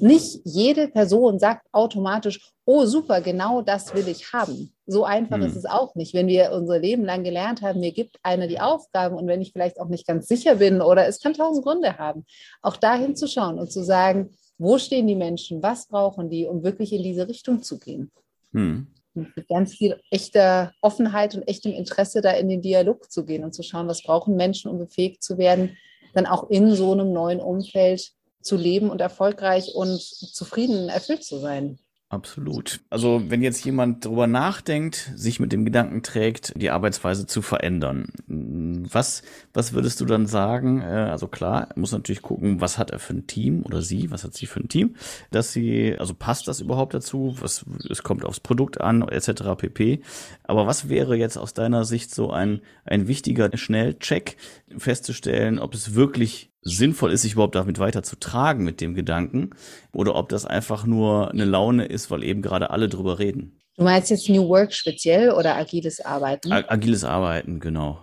nicht 0.00 0.40
jede 0.44 0.88
Person 0.88 1.38
sagt 1.38 1.66
automatisch, 1.72 2.52
oh 2.64 2.84
super, 2.84 3.20
genau 3.20 3.62
das 3.62 3.94
will 3.94 4.06
ich 4.06 4.32
haben. 4.32 4.72
So 4.86 5.04
einfach 5.04 5.36
hm. 5.36 5.46
ist 5.46 5.56
es 5.56 5.64
auch 5.64 5.94
nicht. 5.94 6.14
Wenn 6.14 6.26
wir 6.26 6.52
unser 6.52 6.78
Leben 6.78 7.04
lang 7.04 7.24
gelernt 7.24 7.62
haben, 7.62 7.80
mir 7.80 7.92
gibt 7.92 8.18
einer 8.22 8.46
die 8.46 8.60
Aufgaben 8.60 9.16
und 9.16 9.26
wenn 9.26 9.40
ich 9.40 9.52
vielleicht 9.52 9.80
auch 9.80 9.88
nicht 9.88 10.06
ganz 10.06 10.28
sicher 10.28 10.56
bin 10.56 10.80
oder 10.80 11.06
es 11.06 11.20
kann 11.20 11.34
tausend 11.34 11.64
Gründe 11.64 11.98
haben, 11.98 12.26
auch 12.60 12.76
da 12.76 12.94
hinzuschauen 12.94 13.58
und 13.58 13.72
zu 13.72 13.82
sagen, 13.82 14.36
wo 14.58 14.78
stehen 14.78 15.06
die 15.06 15.16
Menschen, 15.16 15.62
was 15.62 15.88
brauchen 15.88 16.30
die, 16.30 16.46
um 16.46 16.62
wirklich 16.62 16.92
in 16.92 17.02
diese 17.02 17.28
Richtung 17.28 17.62
zu 17.62 17.78
gehen. 17.78 18.12
Hm. 18.52 18.86
mit 19.14 19.48
ganz 19.48 19.74
viel 19.74 20.00
echter 20.10 20.72
Offenheit 20.80 21.34
und 21.34 21.42
echtem 21.42 21.72
Interesse 21.72 22.20
da 22.20 22.30
in 22.32 22.48
den 22.48 22.62
Dialog 22.62 23.10
zu 23.10 23.24
gehen 23.24 23.44
und 23.44 23.54
zu 23.54 23.62
schauen, 23.62 23.88
was 23.88 24.02
brauchen 24.02 24.36
Menschen, 24.36 24.70
um 24.70 24.78
befähigt 24.78 25.22
zu 25.22 25.38
werden, 25.38 25.76
dann 26.14 26.26
auch 26.26 26.48
in 26.50 26.74
so 26.74 26.92
einem 26.92 27.12
neuen 27.12 27.40
Umfeld 27.40 28.12
zu 28.40 28.56
leben 28.56 28.90
und 28.90 29.00
erfolgreich 29.00 29.74
und 29.74 30.00
zufrieden 30.00 30.88
erfüllt 30.88 31.24
zu 31.24 31.38
sein. 31.38 31.78
Absolut. 32.12 32.80
Also 32.90 33.22
wenn 33.28 33.40
jetzt 33.40 33.64
jemand 33.64 34.04
darüber 34.04 34.26
nachdenkt, 34.26 35.12
sich 35.16 35.40
mit 35.40 35.50
dem 35.50 35.64
Gedanken 35.64 36.02
trägt, 36.02 36.52
die 36.60 36.68
Arbeitsweise 36.68 37.26
zu 37.26 37.40
verändern, 37.40 38.08
was, 38.26 39.22
was 39.54 39.72
würdest 39.72 39.98
du 39.98 40.04
dann 40.04 40.26
sagen? 40.26 40.82
Äh, 40.82 41.08
also 41.10 41.26
klar, 41.26 41.70
muss 41.74 41.92
natürlich 41.92 42.20
gucken, 42.20 42.60
was 42.60 42.76
hat 42.76 42.90
er 42.90 42.98
für 42.98 43.14
ein 43.14 43.26
Team 43.26 43.62
oder 43.62 43.80
sie, 43.80 44.10
was 44.10 44.24
hat 44.24 44.34
sie 44.34 44.44
für 44.44 44.60
ein 44.60 44.68
Team, 44.68 44.96
dass 45.30 45.54
sie, 45.54 45.96
also 45.98 46.12
passt 46.12 46.48
das 46.48 46.60
überhaupt 46.60 46.92
dazu? 46.92 47.34
Was, 47.40 47.64
es 47.88 48.02
kommt 48.02 48.26
aufs 48.26 48.40
Produkt 48.40 48.82
an, 48.82 49.00
etc. 49.08 49.56
pp. 49.56 50.02
Aber 50.44 50.66
was 50.66 50.90
wäre 50.90 51.16
jetzt 51.16 51.38
aus 51.38 51.54
deiner 51.54 51.86
Sicht 51.86 52.14
so 52.14 52.30
ein, 52.30 52.60
ein 52.84 53.08
wichtiger 53.08 53.48
Schnellcheck, 53.56 54.36
festzustellen, 54.78 55.58
ob 55.58 55.74
es 55.74 55.94
wirklich 55.94 56.52
sinnvoll 56.62 57.12
ist, 57.12 57.22
sich 57.22 57.32
überhaupt 57.32 57.54
damit 57.54 57.78
weiter 57.78 58.02
zu 58.02 58.16
tragen 58.16 58.64
mit 58.64 58.80
dem 58.80 58.94
Gedanken 58.94 59.50
oder 59.92 60.14
ob 60.14 60.28
das 60.28 60.46
einfach 60.46 60.86
nur 60.86 61.30
eine 61.30 61.44
Laune 61.44 61.86
ist, 61.86 62.10
weil 62.10 62.22
eben 62.22 62.42
gerade 62.42 62.70
alle 62.70 62.88
drüber 62.88 63.18
reden. 63.18 63.58
Du 63.76 63.84
meinst 63.84 64.10
jetzt 64.10 64.28
New 64.28 64.48
Work 64.48 64.72
speziell 64.72 65.30
oder 65.32 65.56
agiles 65.56 66.00
Arbeiten? 66.00 66.52
Agiles 66.52 67.04
Arbeiten, 67.04 67.58
genau. 67.58 67.98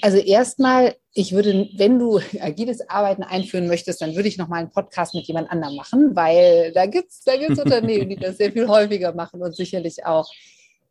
Also 0.00 0.18
erstmal, 0.18 0.94
ich 1.12 1.32
würde, 1.32 1.68
wenn 1.76 1.98
du 1.98 2.20
agiles 2.40 2.88
Arbeiten 2.88 3.22
einführen 3.22 3.66
möchtest, 3.66 4.00
dann 4.00 4.14
würde 4.14 4.28
ich 4.28 4.38
nochmal 4.38 4.60
einen 4.60 4.70
Podcast 4.70 5.14
mit 5.14 5.26
jemand 5.26 5.50
anderem 5.50 5.74
machen, 5.76 6.14
weil 6.14 6.72
da 6.72 6.86
gibt 6.86 7.10
es 7.10 7.22
da 7.24 7.36
gibt's 7.36 7.58
Unternehmen, 7.64 8.08
die 8.08 8.16
das 8.16 8.36
sehr 8.36 8.52
viel 8.52 8.68
häufiger 8.68 9.12
machen 9.12 9.42
und 9.42 9.56
sicherlich 9.56 10.06
auch 10.06 10.30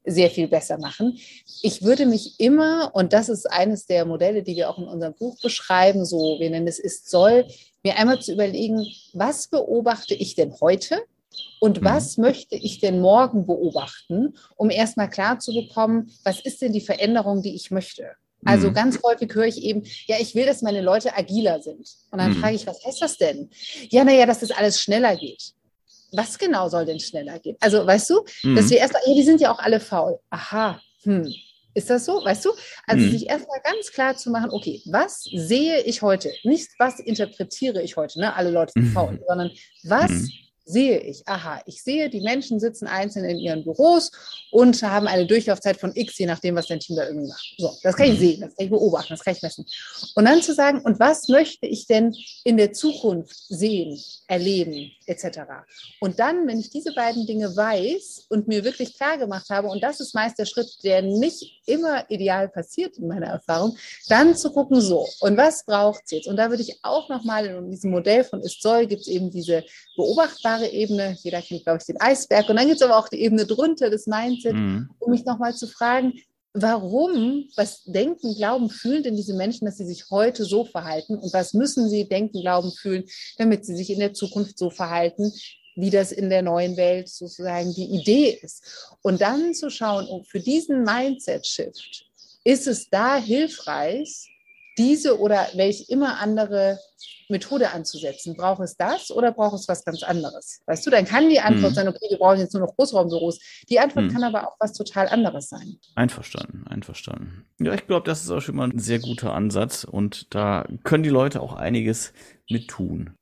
sehr 0.08 0.32
viel 0.32 0.48
besser 0.48 0.78
machen. 0.78 1.20
Ich 1.62 1.84
würde 1.84 2.06
mich 2.06 2.40
immer, 2.40 2.92
und 2.94 3.14
das 3.14 3.30
ist 3.30 3.46
eines 3.46 3.86
der 3.86 4.06
Modelle, 4.06 4.42
die 4.42 4.56
wir 4.56 4.70
auch 4.70 4.78
in 4.78 4.86
unserem 4.86 5.14
Buch 5.14 5.38
beschreiben, 5.42 6.06
so, 6.06 6.38
wir 6.40 6.50
nennen 6.50 6.68
es 6.68 6.80
ist 6.80 7.10
soll, 7.10 7.46
mir 7.84 7.98
einmal 7.98 8.20
zu 8.20 8.34
überlegen, 8.34 8.88
was 9.14 9.48
beobachte 9.48 10.14
ich 10.16 10.36
denn 10.36 10.54
heute 10.62 11.00
und 11.60 11.82
mhm. 11.82 11.86
was 11.86 12.18
möchte 12.18 12.56
ich 12.56 12.80
denn 12.80 13.02
morgen 13.02 13.46
beobachten, 13.46 14.36
um 14.56 14.70
erstmal 14.70 15.10
klar 15.10 15.40
zu 15.40 15.54
bekommen, 15.54 16.12
was 16.24 16.40
ist 16.40 16.62
denn 16.62 16.74
die 16.74 16.82
Veränderung, 16.82 17.42
die 17.42 17.56
ich 17.56 17.70
möchte. 17.70 18.12
Also 18.46 18.70
mhm. 18.70 18.74
ganz 18.76 19.00
häufig 19.04 19.34
höre 19.34 19.48
ich 19.48 19.62
eben, 19.62 19.84
ja, 20.06 20.18
ich 20.20 20.36
will, 20.36 20.46
dass 20.46 20.62
meine 20.62 20.82
Leute 20.82 21.16
agiler 21.18 21.62
sind. 21.62 21.90
Und 22.12 22.20
dann 22.20 22.32
mhm. 22.32 22.36
frage 22.36 22.56
ich, 22.56 22.68
was 22.68 22.84
heißt 22.86 23.02
das 23.02 23.18
denn? 23.18 23.50
Ja, 23.90 24.04
naja, 24.04 24.26
dass 24.26 24.40
das 24.40 24.52
alles 24.52 24.80
schneller 24.82 25.16
geht 25.16 25.54
was 26.12 26.38
genau 26.38 26.70
soll 26.70 26.86
denn 26.86 27.00
schneller 27.00 27.40
gehen? 27.40 27.58
Also, 27.60 27.86
weißt 27.86 28.10
du, 28.10 28.26
mhm. 28.44 28.56
dass 28.56 28.70
wir 28.70 28.78
erst, 28.78 28.94
ja, 28.94 29.14
die 29.14 29.24
sind 29.24 29.42
ja 29.42 29.52
auch 29.52 29.60
alle 29.60 29.80
faul. 29.80 30.20
Aha, 30.30 30.80
hm. 31.04 31.32
Ist 31.74 31.92
das 31.92 32.06
so? 32.06 32.26
Weißt 32.26 32.44
du? 32.44 32.50
Also, 32.88 33.06
mhm. 33.06 33.12
sich 33.12 33.30
erstmal 33.30 33.60
ganz 33.64 33.92
klar 33.92 34.18
zu 34.18 34.32
machen, 34.32 34.50
okay, 34.52 34.82
was 34.86 35.24
sehe 35.32 35.82
ich 35.82 36.02
heute? 36.02 36.32
Nicht, 36.44 36.72
was 36.80 37.00
interpretiere 37.00 37.84
ich 37.84 37.98
heute, 37.98 38.20
ne? 38.20 38.36
Alle 38.36 38.50
Leute 38.50 38.72
sind 38.74 38.86
mhm. 38.86 38.92
faul, 38.94 39.24
sondern 39.28 39.52
was 39.84 40.12
mhm 40.12 40.47
sehe 40.68 41.00
ich, 41.00 41.28
aha, 41.28 41.62
ich 41.66 41.82
sehe, 41.82 42.10
die 42.10 42.22
Menschen 42.22 42.60
sitzen 42.60 42.88
einzeln 42.88 43.26
in 43.26 43.40
ihren 43.40 43.64
Büros 43.64 44.12
und 44.52 44.82
haben 44.84 45.08
eine 45.08 45.26
Durchlaufzeit 45.26 45.78
von 45.78 45.96
X, 45.96 46.18
je 46.18 46.26
nachdem, 46.26 46.56
was 46.56 46.68
dein 46.68 46.80
Team 46.80 46.98
da 46.98 47.08
irgendwie 47.08 47.30
macht. 47.30 47.56
So, 47.58 47.74
das 47.84 47.96
kann 47.96 48.12
ich 48.12 48.20
sehen, 48.20 48.42
das 48.42 48.56
kann 48.56 48.66
ich 48.66 48.72
beobachten, 48.72 49.14
das 49.14 49.24
kann 49.24 49.34
ich 49.34 49.42
messen. 49.42 49.66
Und 50.16 50.26
dann 50.26 50.42
zu 50.42 50.54
sagen, 50.54 50.82
und 50.82 51.00
was 51.00 51.30
möchte 51.30 51.66
ich 51.66 51.88
denn 51.88 52.16
in 52.44 52.58
der 52.58 52.74
Zukunft 52.74 53.36
sehen, 53.48 53.98
erleben, 54.28 54.92
etc. 55.06 55.40
Und 56.02 56.20
dann, 56.20 56.48
wenn 56.48 56.60
ich 56.60 56.70
diese 56.70 56.94
beiden 56.94 57.26
Dinge 57.26 57.56
weiß 57.56 58.26
und 58.30 58.48
mir 58.48 58.64
wirklich 58.64 58.96
klar 58.96 59.18
gemacht 59.18 59.50
habe, 59.50 59.70
und 59.70 59.82
das 59.82 60.02
ist 60.02 60.14
meist 60.14 60.38
der 60.38 60.46
Schritt, 60.46 60.84
der 60.84 61.02
nicht 61.02 61.62
immer 61.66 62.10
ideal 62.10 62.50
passiert 62.50 62.98
in 62.98 63.08
meiner 63.08 63.28
Erfahrung, 63.28 63.78
dann 64.10 64.36
zu 64.36 64.52
gucken, 64.52 64.82
so, 64.82 65.08
und 65.22 65.38
was 65.38 65.66
braucht 65.66 66.02
es 66.06 66.12
jetzt? 66.12 66.28
Und 66.28 66.38
da 66.38 66.50
würde 66.50 66.64
ich 66.64 66.80
auch 66.84 67.08
nochmal 67.10 67.46
in 67.46 67.72
diesem 67.72 67.92
Modell 67.92 68.24
von 68.24 68.42
ist 68.42 68.62
soll, 68.62 68.88
gibt 68.88 69.02
es 69.02 69.08
eben 69.08 69.32
diese 69.32 69.64
beobachtbare 69.96 70.57
klare 70.58 70.72
Ebene, 70.72 71.18
jeder 71.22 71.42
kennt, 71.42 71.64
glaube 71.64 71.80
ich, 71.80 71.86
den 71.86 72.00
Eisberg. 72.00 72.50
Und 72.50 72.58
dann 72.58 72.68
gibt 72.68 72.82
es 72.82 72.82
aber 72.82 72.98
auch 72.98 73.10
die 73.10 73.22
Ebene 73.22 73.46
drunter, 73.46 73.90
das 73.90 74.08
Mindset, 74.08 74.54
mhm. 74.54 74.90
um 75.00 75.12
mich 75.12 75.26
nochmal 75.26 75.54
zu 75.54 75.68
fragen, 75.68 76.14
warum, 76.54 77.48
was 77.56 77.84
denken, 77.84 78.36
glauben, 78.36 78.70
fühlen 78.70 79.04
denn 79.04 79.16
diese 79.16 79.36
Menschen, 79.36 79.66
dass 79.66 79.78
sie 79.78 79.86
sich 79.86 80.10
heute 80.10 80.44
so 80.44 80.66
verhalten 80.66 81.18
und 81.18 81.32
was 81.34 81.54
müssen 81.54 81.90
sie 81.90 82.08
denken, 82.08 82.42
glauben, 82.42 82.72
fühlen, 82.72 83.06
damit 83.38 83.66
sie 83.66 83.76
sich 83.76 83.90
in 83.92 84.00
der 84.00 84.14
Zukunft 84.14 84.58
so 84.58 84.70
verhalten, 84.70 85.32
wie 85.76 85.92
das 85.92 86.12
in 86.12 86.30
der 86.30 86.42
neuen 86.42 86.76
Welt 86.76 87.10
sozusagen 87.10 87.74
die 87.74 87.86
Idee 87.86 88.40
ist. 88.42 88.96
Und 89.04 89.22
dann 89.22 89.54
zu 89.54 89.70
schauen, 89.70 90.08
oh, 90.10 90.24
für 90.24 90.40
diesen 90.40 90.84
Mindset-Shift 90.84 92.06
ist 92.44 92.66
es 92.66 92.90
da 92.90 93.18
hilfreich, 93.18 94.28
diese 94.78 95.20
oder 95.20 95.48
welche 95.56 95.84
immer 95.92 96.20
andere 96.20 96.80
Methode 97.30 97.72
anzusetzen. 97.72 98.36
Braucht 98.36 98.62
es 98.62 98.78
das 98.78 99.12
oder 99.12 99.32
braucht 99.32 99.56
es 99.56 99.68
was 99.68 99.84
ganz 99.84 100.04
anderes? 100.04 100.62
Weißt 100.66 100.86
du, 100.86 100.90
dann 100.90 101.06
kann 101.06 101.30
die 101.30 101.40
Antwort 101.40 101.72
mhm. 101.72 101.76
sein, 101.76 101.88
okay, 101.88 102.08
wir 102.10 102.18
brauchen 102.18 102.40
jetzt 102.40 102.54
nur 102.54 102.66
noch 102.66 102.76
Großraumbüros. 102.76 103.40
Die 103.70 103.80
Antwort 103.80 104.06
mhm. 104.06 104.14
kann 104.14 104.24
aber 104.24 104.48
auch 104.48 104.56
was 104.60 104.74
total 104.74 105.08
anderes 105.08 105.50
sein. 105.50 105.78
Einverstanden, 105.96 106.66
einverstanden. 106.68 107.46
Ja, 107.60 107.74
ich 107.74 107.88
glaube, 107.88 108.06
das 108.06 108.24
ist 108.24 108.32
auch 108.32 108.42
schon 108.42 108.56
mal 108.56 108.70
ein 108.70 108.80
sehr 108.80 109.00
guter 109.00 109.34
Ansatz 109.34 109.84
und 109.84 110.34
da 110.34 110.66
können 110.84 111.04
die 111.04 111.10
Leute 111.10 111.42
auch 111.42 111.54
einiges 111.54 112.14
mit 112.50 112.70
tun. 112.70 113.14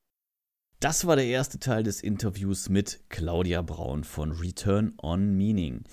Das 0.80 1.08
war 1.08 1.16
der 1.16 1.26
erste 1.26 1.60
Teil 1.60 1.84
des 1.84 2.02
Interviews 2.02 2.70
mit 2.70 3.00
Claudia 3.10 3.62
Braun 3.62 4.04
von 4.04 4.34
Return 4.34 4.94
on 5.02 5.36
Meaning. 5.36 5.84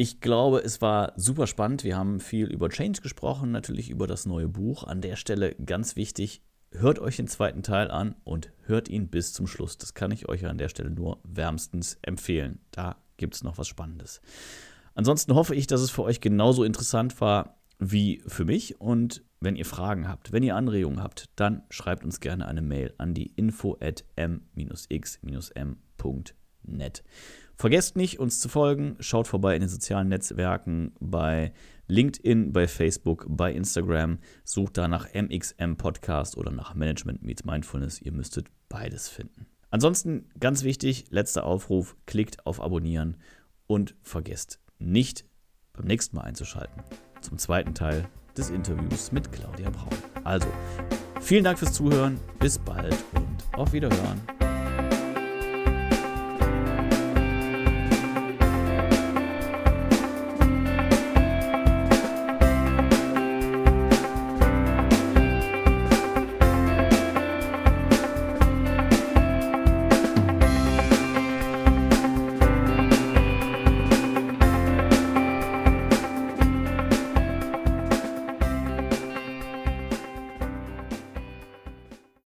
Ich 0.00 0.22
glaube, 0.22 0.60
es 0.64 0.80
war 0.80 1.12
super 1.16 1.46
spannend. 1.46 1.84
Wir 1.84 1.98
haben 1.98 2.20
viel 2.20 2.46
über 2.46 2.70
Change 2.70 3.02
gesprochen, 3.02 3.50
natürlich 3.50 3.90
über 3.90 4.06
das 4.06 4.24
neue 4.24 4.48
Buch. 4.48 4.84
An 4.84 5.02
der 5.02 5.14
Stelle 5.16 5.54
ganz 5.56 5.94
wichtig, 5.94 6.40
hört 6.72 6.98
euch 6.98 7.16
den 7.16 7.28
zweiten 7.28 7.62
Teil 7.62 7.90
an 7.90 8.14
und 8.24 8.50
hört 8.62 8.88
ihn 8.88 9.08
bis 9.08 9.34
zum 9.34 9.46
Schluss. 9.46 9.76
Das 9.76 9.92
kann 9.92 10.10
ich 10.10 10.26
euch 10.26 10.46
an 10.46 10.56
der 10.56 10.70
Stelle 10.70 10.88
nur 10.88 11.20
wärmstens 11.24 11.98
empfehlen. 12.00 12.60
Da 12.70 12.96
gibt 13.18 13.34
es 13.34 13.44
noch 13.44 13.58
was 13.58 13.68
Spannendes. 13.68 14.22
Ansonsten 14.94 15.34
hoffe 15.34 15.54
ich, 15.54 15.66
dass 15.66 15.82
es 15.82 15.90
für 15.90 16.04
euch 16.04 16.22
genauso 16.22 16.64
interessant 16.64 17.20
war 17.20 17.60
wie 17.78 18.22
für 18.26 18.46
mich. 18.46 18.80
Und 18.80 19.22
wenn 19.38 19.54
ihr 19.54 19.66
Fragen 19.66 20.08
habt, 20.08 20.32
wenn 20.32 20.42
ihr 20.42 20.56
Anregungen 20.56 21.02
habt, 21.02 21.28
dann 21.36 21.64
schreibt 21.68 22.06
uns 22.06 22.20
gerne 22.20 22.48
eine 22.48 22.62
Mail 22.62 22.94
an 22.96 23.12
die 23.12 23.34
info 23.36 23.76
at 23.82 24.06
m-x-m.net. 24.16 25.04
Vergesst 27.60 27.94
nicht, 27.94 28.18
uns 28.18 28.40
zu 28.40 28.48
folgen. 28.48 28.96
Schaut 29.00 29.28
vorbei 29.28 29.54
in 29.54 29.60
den 29.60 29.68
sozialen 29.68 30.08
Netzwerken 30.08 30.94
bei 30.98 31.52
LinkedIn, 31.88 32.54
bei 32.54 32.66
Facebook, 32.66 33.26
bei 33.28 33.52
Instagram. 33.52 34.18
Sucht 34.44 34.78
da 34.78 34.88
nach 34.88 35.12
MXM 35.12 35.74
Podcast 35.76 36.38
oder 36.38 36.52
nach 36.52 36.72
Management 36.74 37.22
Meets 37.22 37.44
Mindfulness. 37.44 38.00
Ihr 38.00 38.12
müsstet 38.12 38.46
beides 38.70 39.10
finden. 39.10 39.44
Ansonsten 39.68 40.30
ganz 40.40 40.64
wichtig, 40.64 41.10
letzter 41.10 41.44
Aufruf, 41.44 41.98
klickt 42.06 42.46
auf 42.46 42.62
Abonnieren 42.62 43.18
und 43.66 43.94
vergesst 44.00 44.58
nicht 44.78 45.26
beim 45.74 45.84
nächsten 45.84 46.16
Mal 46.16 46.22
einzuschalten 46.22 46.82
zum 47.20 47.36
zweiten 47.36 47.74
Teil 47.74 48.08
des 48.38 48.48
Interviews 48.48 49.12
mit 49.12 49.32
Claudia 49.32 49.68
Braun. 49.68 49.90
Also, 50.24 50.48
vielen 51.20 51.44
Dank 51.44 51.58
fürs 51.58 51.74
Zuhören, 51.74 52.18
bis 52.38 52.58
bald 52.58 52.96
und 53.14 53.58
auf 53.58 53.74
Wiederhören. 53.74 54.39